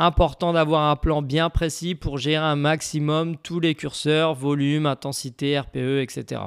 important 0.00 0.54
d'avoir 0.54 0.90
un 0.90 0.96
plan 0.96 1.20
bien 1.20 1.50
précis 1.50 1.94
pour 1.94 2.16
gérer 2.16 2.44
un 2.44 2.56
maximum 2.56 3.36
tous 3.36 3.60
les 3.60 3.74
curseurs, 3.74 4.34
volume, 4.34 4.86
intensité, 4.86 5.58
RPE, 5.60 6.00
etc. 6.00 6.40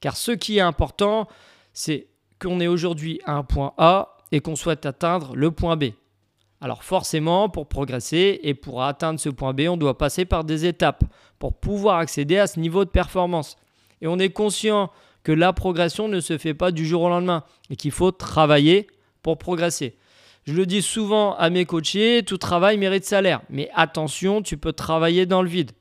Car 0.00 0.16
ce 0.16 0.30
qui 0.30 0.58
est 0.58 0.62
important, 0.62 1.26
c'est 1.72 2.06
qu'on 2.40 2.60
est 2.60 2.68
aujourd'hui 2.68 3.20
à 3.24 3.32
un 3.32 3.42
point 3.42 3.74
A 3.78 4.16
et 4.30 4.40
qu'on 4.40 4.54
souhaite 4.54 4.86
atteindre 4.86 5.34
le 5.34 5.50
point 5.50 5.76
B. 5.76 5.86
Alors 6.60 6.84
forcément, 6.84 7.48
pour 7.48 7.66
progresser 7.66 8.38
et 8.44 8.54
pour 8.54 8.84
atteindre 8.84 9.18
ce 9.18 9.28
point 9.28 9.54
B, 9.54 9.62
on 9.68 9.76
doit 9.76 9.98
passer 9.98 10.24
par 10.24 10.44
des 10.44 10.64
étapes 10.64 11.02
pour 11.40 11.54
pouvoir 11.54 11.98
accéder 11.98 12.38
à 12.38 12.46
ce 12.46 12.60
niveau 12.60 12.84
de 12.84 12.90
performance. 12.90 13.56
Et 14.00 14.06
on 14.06 14.20
est 14.20 14.30
conscient 14.30 14.90
que 15.24 15.32
la 15.32 15.52
progression 15.52 16.06
ne 16.06 16.20
se 16.20 16.38
fait 16.38 16.54
pas 16.54 16.70
du 16.70 16.86
jour 16.86 17.02
au 17.02 17.08
lendemain 17.08 17.42
et 17.70 17.76
qu'il 17.76 17.90
faut 17.90 18.12
travailler 18.12 18.86
pour 19.22 19.36
progresser. 19.36 19.96
Je 20.48 20.54
le 20.54 20.64
dis 20.64 20.80
souvent 20.80 21.34
à 21.34 21.50
mes 21.50 21.66
coachés, 21.66 22.22
tout 22.26 22.38
travail 22.38 22.78
mérite 22.78 23.04
salaire. 23.04 23.42
Mais 23.50 23.68
attention, 23.74 24.40
tu 24.40 24.56
peux 24.56 24.72
travailler 24.72 25.26
dans 25.26 25.42
le 25.42 25.48
vide. 25.50 25.72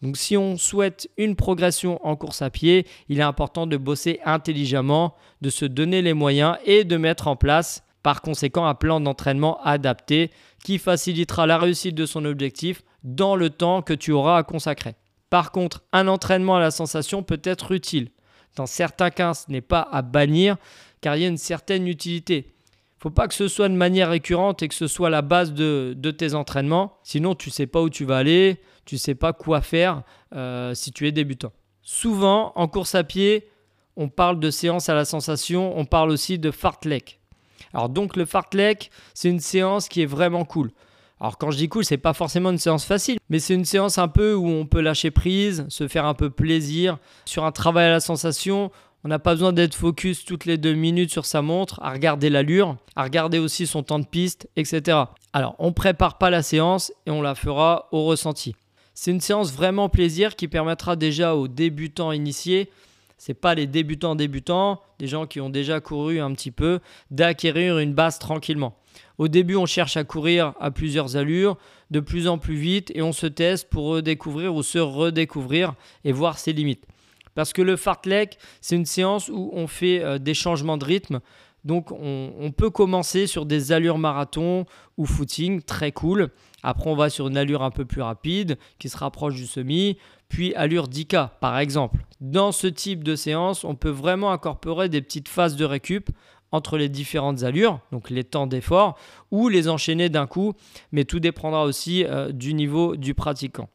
Donc 0.00 0.16
si 0.16 0.38
on 0.38 0.56
souhaite 0.56 1.10
une 1.18 1.36
progression 1.36 2.00
en 2.02 2.16
course 2.16 2.40
à 2.40 2.48
pied, 2.48 2.86
il 3.10 3.18
est 3.18 3.22
important 3.22 3.66
de 3.66 3.76
bosser 3.76 4.20
intelligemment, 4.24 5.14
de 5.42 5.50
se 5.50 5.66
donner 5.66 6.00
les 6.00 6.14
moyens 6.14 6.56
et 6.64 6.84
de 6.84 6.96
mettre 6.96 7.28
en 7.28 7.36
place 7.36 7.84
par 8.02 8.22
conséquent 8.22 8.64
un 8.64 8.74
plan 8.74 9.00
d'entraînement 9.00 9.60
adapté 9.62 10.30
qui 10.64 10.78
facilitera 10.78 11.46
la 11.46 11.58
réussite 11.58 11.94
de 11.94 12.06
son 12.06 12.24
objectif 12.24 12.84
dans 13.04 13.36
le 13.36 13.50
temps 13.50 13.82
que 13.82 13.92
tu 13.92 14.12
auras 14.12 14.38
à 14.38 14.44
consacrer. 14.44 14.94
Par 15.28 15.52
contre, 15.52 15.82
un 15.92 16.08
entraînement 16.08 16.56
à 16.56 16.60
la 16.60 16.70
sensation 16.70 17.22
peut 17.22 17.42
être 17.44 17.70
utile. 17.70 18.08
Dans 18.56 18.64
certains 18.64 19.10
cas, 19.10 19.34
ce 19.34 19.50
n'est 19.52 19.60
pas 19.60 19.86
à 19.92 20.00
bannir 20.00 20.56
car 21.02 21.16
il 21.16 21.22
y 21.22 21.26
a 21.26 21.28
une 21.28 21.36
certaine 21.36 21.86
utilité. 21.86 22.55
Faut 22.98 23.10
pas 23.10 23.28
que 23.28 23.34
ce 23.34 23.48
soit 23.48 23.68
de 23.68 23.74
manière 23.74 24.10
récurrente 24.10 24.62
et 24.62 24.68
que 24.68 24.74
ce 24.74 24.86
soit 24.86 25.10
la 25.10 25.22
base 25.22 25.52
de, 25.52 26.10
tes 26.16 26.34
entraînements. 26.34 26.98
Sinon, 27.02 27.34
tu 27.34 27.50
sais 27.50 27.66
pas 27.66 27.82
où 27.82 27.90
tu 27.90 28.04
vas 28.04 28.16
aller, 28.16 28.60
tu 28.84 28.96
sais 28.96 29.14
pas 29.14 29.32
quoi 29.32 29.60
faire 29.60 30.02
euh, 30.34 30.74
si 30.74 30.92
tu 30.92 31.06
es 31.06 31.12
débutant. 31.12 31.52
Souvent, 31.82 32.52
en 32.56 32.68
course 32.68 32.94
à 32.94 33.04
pied, 33.04 33.48
on 33.96 34.08
parle 34.08 34.40
de 34.40 34.50
séance 34.50 34.88
à 34.88 34.94
la 34.94 35.04
sensation, 35.04 35.78
on 35.78 35.84
parle 35.84 36.10
aussi 36.10 36.38
de 36.38 36.50
fartlek. 36.50 37.20
Alors 37.72 37.88
donc 37.88 38.16
le 38.16 38.24
fartlek, 38.24 38.90
c'est 39.14 39.28
une 39.28 39.40
séance 39.40 39.88
qui 39.88 40.02
est 40.02 40.06
vraiment 40.06 40.44
cool. 40.44 40.70
Alors 41.20 41.38
quand 41.38 41.50
je 41.50 41.56
dis 41.56 41.68
cool, 41.68 41.84
c'est 41.84 41.96
pas 41.96 42.12
forcément 42.12 42.50
une 42.50 42.58
séance 42.58 42.84
facile, 42.84 43.18
mais 43.30 43.38
c'est 43.38 43.54
une 43.54 43.64
séance 43.64 43.96
un 43.98 44.08
peu 44.08 44.34
où 44.34 44.46
on 44.46 44.66
peut 44.66 44.80
lâcher 44.80 45.10
prise, 45.10 45.64
se 45.68 45.88
faire 45.88 46.04
un 46.04 46.14
peu 46.14 46.28
plaisir 46.28 46.98
sur 47.24 47.44
un 47.44 47.52
travail 47.52 47.86
à 47.86 47.90
la 47.90 48.00
sensation. 48.00 48.70
On 49.06 49.08
n'a 49.08 49.20
pas 49.20 49.34
besoin 49.34 49.52
d'être 49.52 49.76
focus 49.76 50.24
toutes 50.24 50.46
les 50.46 50.58
deux 50.58 50.74
minutes 50.74 51.12
sur 51.12 51.26
sa 51.26 51.40
montre, 51.40 51.78
à 51.80 51.92
regarder 51.92 52.28
l'allure, 52.28 52.76
à 52.96 53.04
regarder 53.04 53.38
aussi 53.38 53.68
son 53.68 53.84
temps 53.84 54.00
de 54.00 54.04
piste, 54.04 54.48
etc. 54.56 54.98
Alors 55.32 55.54
on 55.60 55.72
prépare 55.72 56.18
pas 56.18 56.28
la 56.28 56.42
séance 56.42 56.92
et 57.06 57.12
on 57.12 57.22
la 57.22 57.36
fera 57.36 57.86
au 57.92 58.04
ressenti. 58.06 58.56
C'est 58.94 59.12
une 59.12 59.20
séance 59.20 59.52
vraiment 59.52 59.88
plaisir 59.88 60.34
qui 60.34 60.48
permettra 60.48 60.96
déjà 60.96 61.36
aux 61.36 61.46
débutants 61.46 62.10
initiés 62.10 62.68
c'est 63.18 63.34
pas 63.34 63.54
les 63.54 63.66
débutants 63.66 64.14
débutants, 64.14 64.82
des 64.98 65.06
gens 65.06 65.26
qui 65.26 65.40
ont 65.40 65.48
déjà 65.48 65.80
couru 65.80 66.20
un 66.20 66.32
petit 66.32 66.50
peu, 66.50 66.80
d'acquérir 67.10 67.78
une 67.78 67.94
base 67.94 68.18
tranquillement. 68.18 68.76
Au 69.18 69.28
début, 69.28 69.56
on 69.56 69.66
cherche 69.66 69.96
à 69.96 70.04
courir 70.04 70.52
à 70.60 70.70
plusieurs 70.70 71.16
allures, 71.16 71.56
de 71.90 72.00
plus 72.00 72.28
en 72.28 72.36
plus 72.36 72.56
vite, 72.56 72.92
et 72.94 73.00
on 73.00 73.12
se 73.12 73.26
teste 73.26 73.70
pour 73.70 73.86
redécouvrir 73.86 74.54
ou 74.54 74.62
se 74.62 74.78
redécouvrir 74.78 75.74
et 76.04 76.12
voir 76.12 76.38
ses 76.38 76.52
limites. 76.52 76.84
Parce 77.36 77.52
que 77.52 77.62
le 77.62 77.76
fartlek, 77.76 78.38
c'est 78.60 78.74
une 78.74 78.86
séance 78.86 79.28
où 79.28 79.50
on 79.52 79.68
fait 79.68 80.02
euh, 80.02 80.18
des 80.18 80.34
changements 80.34 80.78
de 80.78 80.84
rythme. 80.84 81.20
Donc 81.64 81.90
on, 81.90 82.52
peut 82.56 82.70
commencer 82.70 83.26
sur 83.26 83.44
des 83.44 83.72
allures 83.72 83.98
marathon 83.98 84.66
ou 84.96 85.04
footing, 85.04 85.62
très 85.62 85.90
cool. 85.90 86.30
Après, 86.62 86.88
on 86.88 86.94
va 86.94 87.10
sur 87.10 87.26
une 87.26 87.36
allure 87.36 87.62
un 87.62 87.72
peu 87.72 87.84
plus 87.84 88.02
rapide 88.02 88.56
qui 88.78 88.88
se 88.88 88.96
rapproche 88.96 89.34
du 89.34 89.46
semi 89.46 89.98
puis 90.28 90.54
allure 90.54 90.88
10K 90.88 91.30
par 91.40 91.58
exemple. 91.58 92.04
Dans 92.20 92.52
ce 92.52 92.68
type 92.68 93.02
de 93.02 93.16
séance, 93.16 93.64
on 93.64 93.74
peut 93.74 93.90
vraiment 93.90 94.30
incorporer 94.30 94.88
des 94.88 95.02
petites 95.02 95.28
phases 95.28 95.56
de 95.56 95.64
récup 95.64 96.10
entre 96.52 96.78
les 96.78 96.88
différentes 96.88 97.42
allures, 97.42 97.80
donc 97.90 98.10
les 98.10 98.22
temps 98.22 98.46
d'effort, 98.46 98.96
ou 99.32 99.48
les 99.48 99.68
enchaîner 99.68 100.08
d'un 100.08 100.28
coup, 100.28 100.54
mais 100.92 101.04
tout 101.04 101.18
dépendra 101.18 101.64
aussi 101.64 102.04
euh, 102.04 102.30
du 102.30 102.54
niveau 102.54 102.96
du 102.96 103.14
pratiquant. 103.14 103.68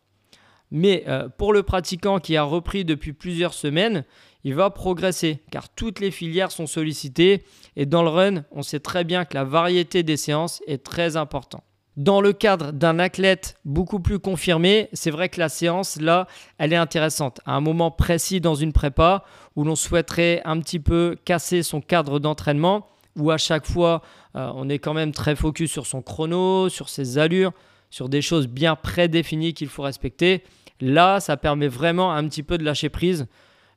Mais 0.72 1.04
euh, 1.08 1.28
pour 1.30 1.54
le 1.54 1.64
pratiquant 1.64 2.20
qui 2.20 2.38
a 2.38 2.44
repris 2.44 2.86
depuis 2.86 3.14
plusieurs 3.14 3.54
semaines, 3.54 4.06
il 4.44 4.56
va 4.56 4.70
progresser 4.70 5.44
car 5.52 5.70
toutes 5.70 6.00
les 6.00 6.12
filières 6.12 6.52
sont 6.52 6.68
sollicitées 6.68 7.44
et 7.76 7.86
dans 7.86 8.04
le 8.04 8.10
run, 8.10 8.46
on 8.52 8.64
sait 8.64 8.80
très 8.80 9.04
bien 9.04 9.26
que 9.26 9.36
la 9.36 9.44
variété 9.44 10.04
des 10.04 10.18
séances 10.18 10.62
est 10.68 10.84
très 10.84 11.18
importante. 11.18 11.64
Dans 11.98 12.22
le 12.22 12.32
cadre 12.32 12.72
d'un 12.72 13.00
athlète 13.00 13.58
beaucoup 13.66 14.00
plus 14.00 14.18
confirmé, 14.18 14.88
c'est 14.94 15.12
vrai 15.12 15.28
que 15.28 15.42
la 15.42 15.50
séance, 15.50 16.00
là, 16.00 16.26
elle 16.58 16.72
est 16.72 16.78
intéressante. 16.78 17.42
À 17.46 17.54
un 17.56 17.60
moment 17.60 17.92
précis 17.92 18.40
dans 18.40 18.56
une 18.56 18.72
prépa 18.72 19.26
où 19.58 19.66
l'on 19.66 19.76
souhaiterait 19.76 20.42
un 20.46 20.62
petit 20.62 20.80
peu 20.80 21.18
casser 21.26 21.64
son 21.64 21.82
cadre 21.82 22.20
d'entraînement, 22.20 22.88
où 23.18 23.30
à 23.30 23.38
chaque 23.38 23.68
fois, 23.68 24.02
euh, 24.38 24.50
on 24.56 24.70
est 24.70 24.80
quand 24.80 24.94
même 24.94 25.12
très 25.12 25.36
focus 25.36 25.70
sur 25.70 25.86
son 25.86 26.02
chrono, 26.02 26.70
sur 26.70 26.88
ses 26.88 27.18
allures, 27.18 27.52
sur 27.90 28.08
des 28.08 28.22
choses 28.22 28.48
bien 28.48 28.78
prédéfinies 28.78 29.54
qu'il 29.54 29.68
faut 29.68 29.84
respecter. 29.84 30.44
Là, 30.82 31.20
ça 31.20 31.38
permet 31.38 31.68
vraiment 31.68 32.12
un 32.12 32.28
petit 32.28 32.44
peu 32.44 32.58
de 32.58 32.64
lâcher 32.64 32.90
prise, 32.90 33.28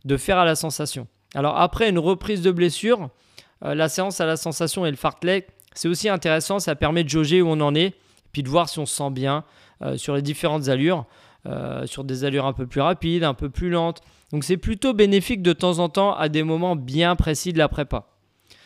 de 0.04 0.16
faire 0.16 0.38
à 0.38 0.44
la 0.44 0.56
sensation. 0.56 1.06
Alors 1.34 1.58
après 1.58 1.88
une 1.90 1.98
reprise 1.98 2.42
de 2.42 2.50
blessure, 2.50 3.10
euh, 3.64 3.74
la 3.74 3.88
séance 3.88 4.20
à 4.20 4.26
la 4.26 4.36
sensation 4.36 4.86
et 4.86 4.90
le 4.90 4.96
fartlek, 4.96 5.48
c'est 5.74 5.88
aussi 5.88 6.08
intéressant, 6.08 6.58
ça 6.58 6.74
permet 6.76 7.04
de 7.04 7.08
jauger 7.08 7.42
où 7.42 7.48
on 7.48 7.60
en 7.60 7.74
est 7.74 7.94
puis 8.32 8.42
de 8.42 8.48
voir 8.48 8.68
si 8.68 8.80
on 8.80 8.86
se 8.86 8.96
sent 8.96 9.10
bien 9.10 9.44
euh, 9.82 9.96
sur 9.96 10.16
les 10.16 10.22
différentes 10.22 10.68
allures, 10.68 11.04
euh, 11.46 11.86
sur 11.86 12.02
des 12.02 12.24
allures 12.24 12.46
un 12.46 12.52
peu 12.52 12.66
plus 12.66 12.80
rapides, 12.80 13.22
un 13.22 13.34
peu 13.34 13.48
plus 13.48 13.70
lentes. 13.70 14.00
Donc 14.32 14.42
c'est 14.42 14.56
plutôt 14.56 14.92
bénéfique 14.92 15.40
de 15.42 15.52
temps 15.52 15.78
en 15.78 15.88
temps 15.88 16.16
à 16.16 16.28
des 16.28 16.42
moments 16.42 16.74
bien 16.74 17.14
précis 17.14 17.52
de 17.52 17.58
la 17.58 17.68
prépa. 17.68 18.06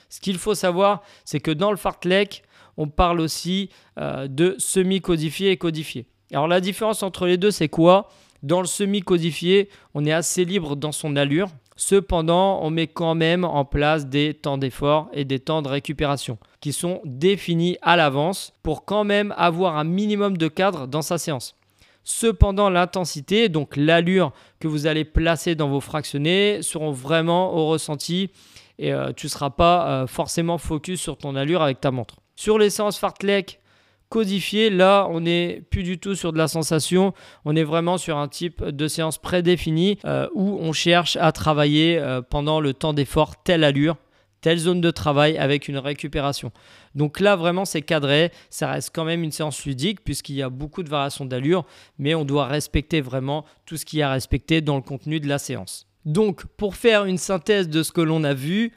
Ce 0.08 0.20
qu'il 0.20 0.38
faut 0.38 0.54
savoir, 0.54 1.02
c'est 1.26 1.40
que 1.40 1.50
dans 1.50 1.70
le 1.70 1.76
fartlek, 1.76 2.42
on 2.78 2.88
parle 2.88 3.20
aussi 3.20 3.68
de 3.98 4.54
semi-codifié 4.58 5.50
et 5.50 5.58
codifié. 5.58 6.06
Alors 6.32 6.48
la 6.48 6.60
différence 6.60 7.02
entre 7.02 7.26
les 7.26 7.36
deux, 7.36 7.50
c'est 7.50 7.68
quoi? 7.68 8.08
Dans 8.42 8.60
le 8.60 8.66
semi-codifié, 8.66 9.68
on 9.94 10.04
est 10.04 10.12
assez 10.12 10.44
libre 10.44 10.76
dans 10.76 10.92
son 10.92 11.16
allure. 11.16 11.48
Cependant, 11.76 12.60
on 12.62 12.70
met 12.70 12.88
quand 12.88 13.14
même 13.14 13.44
en 13.44 13.64
place 13.64 14.06
des 14.06 14.34
temps 14.34 14.58
d'effort 14.58 15.08
et 15.12 15.24
des 15.24 15.38
temps 15.38 15.62
de 15.62 15.68
récupération 15.68 16.38
qui 16.60 16.72
sont 16.72 17.00
définis 17.04 17.78
à 17.82 17.96
l'avance 17.96 18.52
pour 18.62 18.84
quand 18.84 19.04
même 19.04 19.32
avoir 19.36 19.76
un 19.76 19.84
minimum 19.84 20.36
de 20.36 20.48
cadre 20.48 20.88
dans 20.88 21.02
sa 21.02 21.18
séance. 21.18 21.54
Cependant, 22.02 22.70
l'intensité, 22.70 23.48
donc 23.48 23.76
l'allure 23.76 24.32
que 24.60 24.66
vous 24.66 24.86
allez 24.86 25.04
placer 25.04 25.54
dans 25.54 25.68
vos 25.68 25.80
fractionnés, 25.80 26.62
seront 26.62 26.90
vraiment 26.90 27.54
au 27.54 27.68
ressenti 27.68 28.30
et 28.78 28.92
euh, 28.92 29.12
tu 29.12 29.26
ne 29.26 29.30
seras 29.30 29.50
pas 29.50 29.88
euh, 29.88 30.06
forcément 30.06 30.58
focus 30.58 31.00
sur 31.00 31.18
ton 31.18 31.36
allure 31.36 31.62
avec 31.62 31.80
ta 31.80 31.90
montre. 31.90 32.16
Sur 32.34 32.58
les 32.58 32.70
séances 32.70 32.98
fartlek, 32.98 33.60
codifié. 34.08 34.70
Là, 34.70 35.06
on 35.10 35.20
n'est 35.20 35.62
plus 35.70 35.82
du 35.82 35.98
tout 35.98 36.14
sur 36.14 36.32
de 36.32 36.38
la 36.38 36.48
sensation. 36.48 37.12
On 37.44 37.56
est 37.56 37.64
vraiment 37.64 37.98
sur 37.98 38.16
un 38.16 38.28
type 38.28 38.64
de 38.64 38.88
séance 38.88 39.18
prédéfinie 39.18 39.98
euh, 40.04 40.28
où 40.34 40.58
on 40.60 40.72
cherche 40.72 41.16
à 41.16 41.32
travailler 41.32 41.98
euh, 41.98 42.22
pendant 42.22 42.60
le 42.60 42.74
temps 42.74 42.92
d'effort 42.92 43.42
telle 43.42 43.64
allure, 43.64 43.96
telle 44.40 44.58
zone 44.58 44.80
de 44.80 44.90
travail 44.90 45.36
avec 45.38 45.68
une 45.68 45.78
récupération. 45.78 46.52
Donc 46.94 47.20
là, 47.20 47.36
vraiment, 47.36 47.64
c'est 47.64 47.82
cadré. 47.82 48.32
Ça 48.50 48.70
reste 48.70 48.90
quand 48.94 49.04
même 49.04 49.22
une 49.22 49.32
séance 49.32 49.64
ludique 49.64 50.02
puisqu'il 50.04 50.36
y 50.36 50.42
a 50.42 50.50
beaucoup 50.50 50.82
de 50.82 50.88
variations 50.88 51.24
d'allure, 51.24 51.64
mais 51.98 52.14
on 52.14 52.24
doit 52.24 52.46
respecter 52.46 53.00
vraiment 53.00 53.44
tout 53.66 53.76
ce 53.76 53.84
qui 53.84 54.00
est 54.00 54.02
à 54.02 54.10
respecter 54.10 54.60
dans 54.60 54.76
le 54.76 54.82
contenu 54.82 55.20
de 55.20 55.28
la 55.28 55.38
séance. 55.38 55.86
Donc, 56.04 56.46
pour 56.56 56.76
faire 56.76 57.04
une 57.04 57.18
synthèse 57.18 57.68
de 57.68 57.82
ce 57.82 57.92
que 57.92 58.00
l'on 58.00 58.24
a 58.24 58.32
vu, 58.32 58.72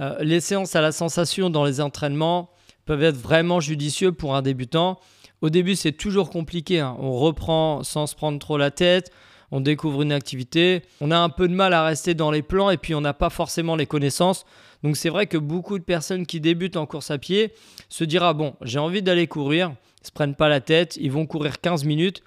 euh, 0.00 0.16
les 0.20 0.40
séances 0.40 0.76
à 0.76 0.80
la 0.80 0.92
sensation 0.92 1.50
dans 1.50 1.64
les 1.64 1.80
entraînements, 1.80 2.50
peuvent 2.86 3.02
être 3.02 3.16
vraiment 3.16 3.60
judicieux 3.60 4.12
pour 4.12 4.34
un 4.34 4.42
débutant. 4.42 4.98
Au 5.42 5.50
début, 5.50 5.76
c'est 5.76 5.92
toujours 5.92 6.30
compliqué. 6.30 6.80
Hein. 6.80 6.96
On 6.98 7.12
reprend 7.12 7.82
sans 7.82 8.06
se 8.06 8.14
prendre 8.14 8.38
trop 8.38 8.56
la 8.56 8.70
tête. 8.70 9.10
On 9.50 9.60
découvre 9.60 10.02
une 10.02 10.12
activité. 10.12 10.82
On 11.00 11.10
a 11.10 11.18
un 11.18 11.28
peu 11.28 11.46
de 11.48 11.54
mal 11.54 11.74
à 11.74 11.84
rester 11.84 12.14
dans 12.14 12.30
les 12.30 12.42
plans 12.42 12.70
et 12.70 12.78
puis 12.78 12.94
on 12.94 13.00
n'a 13.00 13.12
pas 13.12 13.30
forcément 13.30 13.76
les 13.76 13.86
connaissances. 13.86 14.44
Donc 14.82 14.96
c'est 14.96 15.08
vrai 15.08 15.26
que 15.26 15.36
beaucoup 15.36 15.78
de 15.78 15.84
personnes 15.84 16.26
qui 16.26 16.40
débutent 16.40 16.76
en 16.76 16.86
course 16.86 17.10
à 17.10 17.18
pied 17.18 17.52
se 17.88 18.04
diront 18.04 18.32
bon, 18.34 18.54
j'ai 18.62 18.78
envie 18.78 19.02
d'aller 19.02 19.26
courir. 19.26 19.72
Ils 20.02 20.06
se 20.06 20.12
prennent 20.12 20.34
pas 20.34 20.48
la 20.48 20.60
tête. 20.60 20.96
Ils 21.00 21.12
vont 21.12 21.26
courir 21.26 21.60
15 21.60 21.84
minutes. 21.84 22.22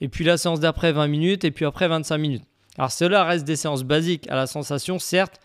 Et 0.00 0.08
puis 0.08 0.24
la 0.24 0.36
séance 0.36 0.60
d'après 0.60 0.92
20 0.92 1.06
minutes. 1.08 1.44
Et 1.44 1.50
puis 1.50 1.64
après 1.64 1.88
25 1.88 2.18
minutes. 2.18 2.44
Alors 2.76 2.92
cela 2.92 3.24
reste 3.24 3.44
des 3.44 3.56
séances 3.56 3.82
basiques 3.82 4.28
à 4.30 4.36
la 4.36 4.46
sensation, 4.46 4.98
certes 4.98 5.40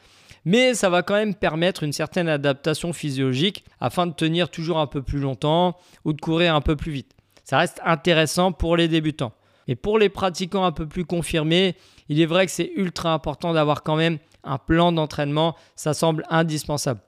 mais 0.46 0.74
ça 0.74 0.90
va 0.90 1.04
quand 1.04 1.14
même 1.14 1.36
permettre 1.36 1.84
une 1.84 1.94
certaine 1.94 2.28
adaptation 2.28 2.94
physiologique 2.94 3.64
afin 3.80 4.08
de 4.08 4.14
tenir 4.14 4.50
toujours 4.50 4.80
un 4.80 4.88
peu 4.88 5.02
plus 5.02 5.20
longtemps 5.20 5.78
ou 6.06 6.14
de 6.14 6.22
courir 6.22 6.56
un 6.56 6.62
peu 6.62 6.76
plus 6.76 6.92
vite. 6.92 7.16
Ça 7.44 7.58
reste 7.58 7.82
intéressant 7.86 8.52
pour 8.52 8.78
les 8.78 8.88
débutants. 8.88 9.34
Et 9.68 9.76
pour 9.76 9.98
les 9.98 10.10
pratiquants 10.10 10.66
un 10.66 10.72
peu 10.72 10.88
plus 10.88 11.06
confirmés, 11.06 11.76
il 12.10 12.20
est 12.20 12.26
vrai 12.26 12.46
que 12.46 12.52
c'est 12.52 12.72
ultra 12.76 13.14
important 13.14 13.54
d'avoir 13.54 13.84
quand 13.84 13.96
même 13.96 14.18
un 14.44 14.58
plan 14.58 14.92
d'entraînement, 14.92 15.56
ça 15.76 15.94
semble 15.94 16.26
indispensable. 16.30 17.00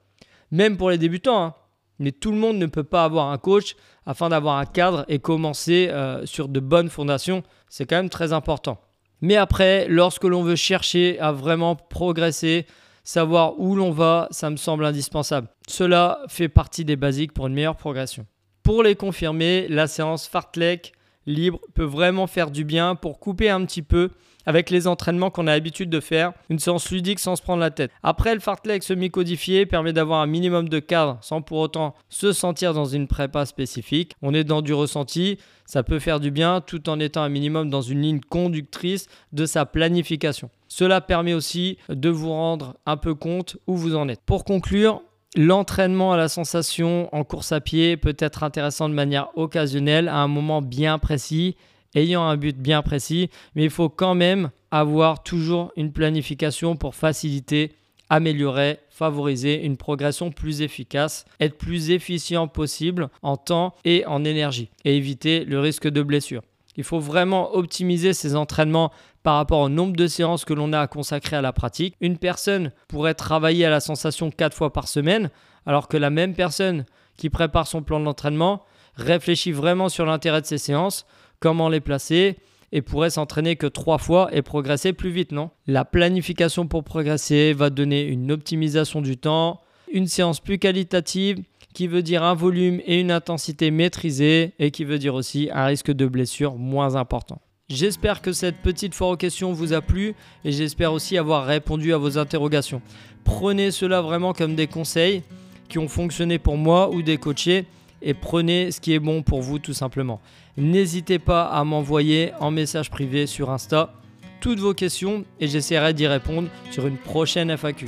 Même 0.51 0.77
pour 0.77 0.89
les 0.89 0.97
débutants, 0.97 1.43
hein. 1.43 1.53
mais 1.99 2.11
tout 2.11 2.31
le 2.31 2.37
monde 2.37 2.57
ne 2.57 2.65
peut 2.65 2.83
pas 2.83 3.03
avoir 3.03 3.31
un 3.31 3.37
coach 3.37 3.75
afin 4.05 4.29
d'avoir 4.29 4.57
un 4.57 4.65
cadre 4.65 5.03
et 5.09 5.19
commencer 5.19 5.89
euh, 5.91 6.25
sur 6.25 6.47
de 6.47 6.59
bonnes 6.59 6.89
fondations, 6.89 7.43
c'est 7.67 7.85
quand 7.85 7.97
même 7.97 8.09
très 8.09 8.31
important. 8.31 8.79
Mais 9.21 9.35
après, 9.35 9.87
lorsque 9.89 10.23
l'on 10.23 10.43
veut 10.43 10.55
chercher 10.55 11.19
à 11.19 11.31
vraiment 11.31 11.75
progresser, 11.75 12.67
Savoir 13.07 13.59
où 13.59 13.75
l'on 13.75 13.91
va, 13.91 14.27
ça 14.31 14.49
me 14.49 14.57
semble 14.57 14.83
indispensable. 14.83 15.47
Cela 15.67 16.21
fait 16.27 16.49
partie 16.49 16.83
des 16.83 16.95
basiques 16.95 17.33
pour 17.33 17.45
une 17.45 17.53
meilleure 17.53 17.77
progression. 17.77 18.25
Pour 18.63 18.81
les 18.81 18.95
confirmer, 18.95 19.67
la 19.69 19.85
séance 19.85 20.27
fartlek 20.27 20.91
libre 21.27 21.59
peut 21.75 21.83
vraiment 21.83 22.25
faire 22.25 22.49
du 22.49 22.65
bien 22.65 22.95
pour 22.95 23.19
couper 23.19 23.51
un 23.51 23.63
petit 23.63 23.83
peu 23.83 24.09
avec 24.45 24.69
les 24.69 24.87
entraînements 24.87 25.29
qu'on 25.29 25.47
a 25.47 25.51
l'habitude 25.51 25.89
de 25.89 25.99
faire, 25.99 26.33
une 26.49 26.59
séance 26.59 26.89
ludique 26.91 27.19
sans 27.19 27.35
se 27.35 27.41
prendre 27.41 27.59
la 27.59 27.71
tête. 27.71 27.91
Après, 28.03 28.33
le 28.33 28.39
fartlek 28.39 28.83
semi-codifié 28.83 29.65
permet 29.65 29.93
d'avoir 29.93 30.21
un 30.21 30.27
minimum 30.27 30.69
de 30.69 30.79
cadre 30.79 31.17
sans 31.21 31.41
pour 31.41 31.59
autant 31.59 31.95
se 32.09 32.31
sentir 32.31 32.73
dans 32.73 32.85
une 32.85 33.07
prépa 33.07 33.45
spécifique. 33.45 34.13
On 34.21 34.33
est 34.33 34.43
dans 34.43 34.61
du 34.61 34.73
ressenti, 34.73 35.37
ça 35.65 35.83
peut 35.83 35.99
faire 35.99 36.19
du 36.19 36.31
bien 36.31 36.61
tout 36.61 36.89
en 36.89 36.99
étant 36.99 37.23
un 37.23 37.29
minimum 37.29 37.69
dans 37.69 37.81
une 37.81 38.01
ligne 38.01 38.21
conductrice 38.21 39.07
de 39.33 39.45
sa 39.45 39.65
planification. 39.65 40.49
Cela 40.67 41.01
permet 41.01 41.33
aussi 41.33 41.77
de 41.89 42.09
vous 42.09 42.31
rendre 42.31 42.75
un 42.85 42.97
peu 42.97 43.15
compte 43.15 43.57
où 43.67 43.75
vous 43.75 43.95
en 43.95 44.09
êtes. 44.09 44.21
Pour 44.25 44.43
conclure, 44.43 45.01
L'entraînement 45.37 46.13
à 46.13 46.17
la 46.17 46.29
sensation 46.29 47.13
en 47.13 47.25
course 47.25 47.51
à 47.51 47.59
pied 47.59 47.97
peut 47.97 48.15
être 48.19 48.43
intéressant 48.43 48.87
de 48.87 48.93
manière 48.93 49.27
occasionnelle 49.35 50.07
à 50.07 50.19
un 50.19 50.29
moment 50.29 50.61
bien 50.61 50.97
précis 50.97 51.57
ayant 51.95 52.23
un 52.23 52.37
but 52.37 52.57
bien 52.57 52.81
précis, 52.81 53.29
mais 53.55 53.63
il 53.63 53.69
faut 53.69 53.89
quand 53.89 54.15
même 54.15 54.51
avoir 54.71 55.23
toujours 55.23 55.71
une 55.75 55.91
planification 55.91 56.75
pour 56.75 56.95
faciliter, 56.95 57.71
améliorer, 58.09 58.79
favoriser 58.89 59.65
une 59.65 59.77
progression 59.77 60.31
plus 60.31 60.61
efficace, 60.61 61.25
être 61.39 61.57
plus 61.57 61.89
efficient 61.89 62.47
possible 62.47 63.09
en 63.23 63.37
temps 63.37 63.73
et 63.83 64.05
en 64.05 64.23
énergie 64.23 64.69
et 64.83 64.95
éviter 64.95 65.43
le 65.45 65.59
risque 65.59 65.87
de 65.87 66.03
blessure. 66.03 66.43
Il 66.77 66.83
faut 66.83 66.99
vraiment 66.99 67.55
optimiser 67.55 68.13
ses 68.13 68.35
entraînements 68.35 68.91
par 69.23 69.37
rapport 69.37 69.61
au 69.61 69.69
nombre 69.69 69.95
de 69.95 70.07
séances 70.07 70.45
que 70.45 70.53
l'on 70.53 70.73
a 70.73 70.81
à 70.81 70.87
consacrer 70.87 71.37
à 71.37 71.41
la 71.41 71.53
pratique. 71.53 71.95
Une 72.01 72.17
personne 72.17 72.71
pourrait 72.87 73.13
travailler 73.13 73.65
à 73.65 73.69
la 73.69 73.79
sensation 73.79 74.29
4 74.29 74.55
fois 74.55 74.73
par 74.73 74.87
semaine, 74.87 75.31
alors 75.65 75.87
que 75.87 75.97
la 75.97 76.09
même 76.09 76.35
personne 76.35 76.85
qui 77.17 77.29
prépare 77.29 77.65
son 77.65 77.81
plan 77.81 77.99
d'entraînement 77.99 78.63
réfléchit 78.95 79.51
vraiment 79.51 79.89
sur 79.89 80.05
l'intérêt 80.05 80.41
de 80.41 80.45
ses 80.45 80.57
séances, 80.57 81.05
comment 81.45 81.69
les 81.69 81.79
placer 81.79 82.37
et 82.71 82.81
pourrait 82.81 83.11
s'entraîner 83.11 83.55
que 83.55 83.67
trois 83.67 83.99
fois 83.99 84.29
et 84.31 84.41
progresser 84.41 84.93
plus 84.93 85.11
vite, 85.11 85.31
non? 85.31 85.51
La 85.67 85.85
planification 85.85 86.65
pour 86.65 86.83
progresser 86.83 87.53
va 87.53 87.69
donner 87.69 88.01
une 88.01 88.31
optimisation 88.31 88.99
du 88.99 89.15
temps, 89.15 89.61
une 89.93 90.07
séance 90.07 90.39
plus 90.39 90.57
qualitative 90.57 91.43
qui 91.75 91.85
veut 91.85 92.01
dire 92.01 92.23
un 92.23 92.33
volume 92.33 92.81
et 92.87 92.99
une 92.99 93.11
intensité 93.11 93.69
maîtrisée 93.69 94.53
et 94.57 94.71
qui 94.71 94.85
veut 94.85 94.97
dire 94.97 95.13
aussi 95.13 95.51
un 95.53 95.65
risque 95.65 95.91
de 95.91 96.07
blessure 96.07 96.55
moins 96.55 96.95
important. 96.95 97.39
J'espère 97.69 98.23
que 98.23 98.33
cette 98.33 98.57
petite 98.57 98.95
foire 98.95 99.11
aux 99.11 99.15
questions 99.15 99.53
vous 99.53 99.73
a 99.73 99.81
plu 99.81 100.15
et 100.45 100.51
j'espère 100.51 100.93
aussi 100.93 101.15
avoir 101.15 101.45
répondu 101.45 101.93
à 101.93 101.99
vos 101.99 102.17
interrogations. 102.17 102.81
Prenez 103.23 103.69
cela 103.69 104.01
vraiment 104.01 104.33
comme 104.33 104.55
des 104.55 104.65
conseils 104.65 105.21
qui 105.69 105.77
ont 105.77 105.87
fonctionné 105.87 106.39
pour 106.39 106.57
moi 106.57 106.89
ou 106.89 107.03
des 107.03 107.17
coachés 107.17 107.67
et 108.01 108.13
prenez 108.13 108.71
ce 108.71 108.79
qui 108.79 108.93
est 108.93 108.99
bon 108.99 109.23
pour 109.23 109.41
vous 109.41 109.59
tout 109.59 109.73
simplement. 109.73 110.21
N'hésitez 110.57 111.19
pas 111.19 111.43
à 111.45 111.63
m'envoyer 111.63 112.31
en 112.39 112.51
message 112.51 112.89
privé 112.89 113.25
sur 113.25 113.49
Insta 113.49 113.93
toutes 114.39 114.59
vos 114.59 114.73
questions 114.73 115.25
et 115.39 115.47
j'essaierai 115.47 115.93
d'y 115.93 116.05
répondre 116.05 116.49
sur 116.69 116.85
une 116.85 116.97
prochaine 116.97 117.49
FAQ. 117.49 117.87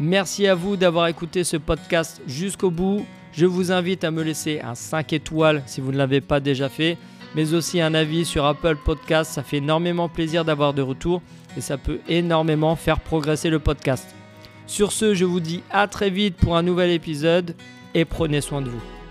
Merci 0.00 0.46
à 0.46 0.54
vous 0.54 0.76
d'avoir 0.76 1.06
écouté 1.06 1.44
ce 1.44 1.58
podcast 1.58 2.22
jusqu'au 2.26 2.70
bout. 2.70 3.04
Je 3.32 3.46
vous 3.46 3.72
invite 3.72 4.04
à 4.04 4.10
me 4.10 4.22
laisser 4.22 4.60
un 4.60 4.74
5 4.74 5.12
étoiles 5.12 5.62
si 5.66 5.80
vous 5.80 5.92
ne 5.92 5.98
l'avez 5.98 6.20
pas 6.20 6.40
déjà 6.40 6.68
fait, 6.68 6.96
mais 7.34 7.52
aussi 7.54 7.80
un 7.80 7.94
avis 7.94 8.24
sur 8.24 8.46
Apple 8.46 8.76
Podcast. 8.82 9.32
Ça 9.32 9.42
fait 9.42 9.58
énormément 9.58 10.08
plaisir 10.08 10.44
d'avoir 10.44 10.72
de 10.72 10.82
retours 10.82 11.22
et 11.56 11.60
ça 11.60 11.76
peut 11.76 12.00
énormément 12.08 12.74
faire 12.74 13.00
progresser 13.00 13.50
le 13.50 13.58
podcast. 13.58 14.14
Sur 14.66 14.92
ce, 14.92 15.14
je 15.14 15.24
vous 15.24 15.40
dis 15.40 15.62
à 15.70 15.88
très 15.88 16.08
vite 16.08 16.36
pour 16.36 16.56
un 16.56 16.62
nouvel 16.62 16.90
épisode 16.90 17.54
et 17.94 18.04
prenez 18.04 18.40
soin 18.40 18.62
de 18.62 18.70
vous. 18.70 19.01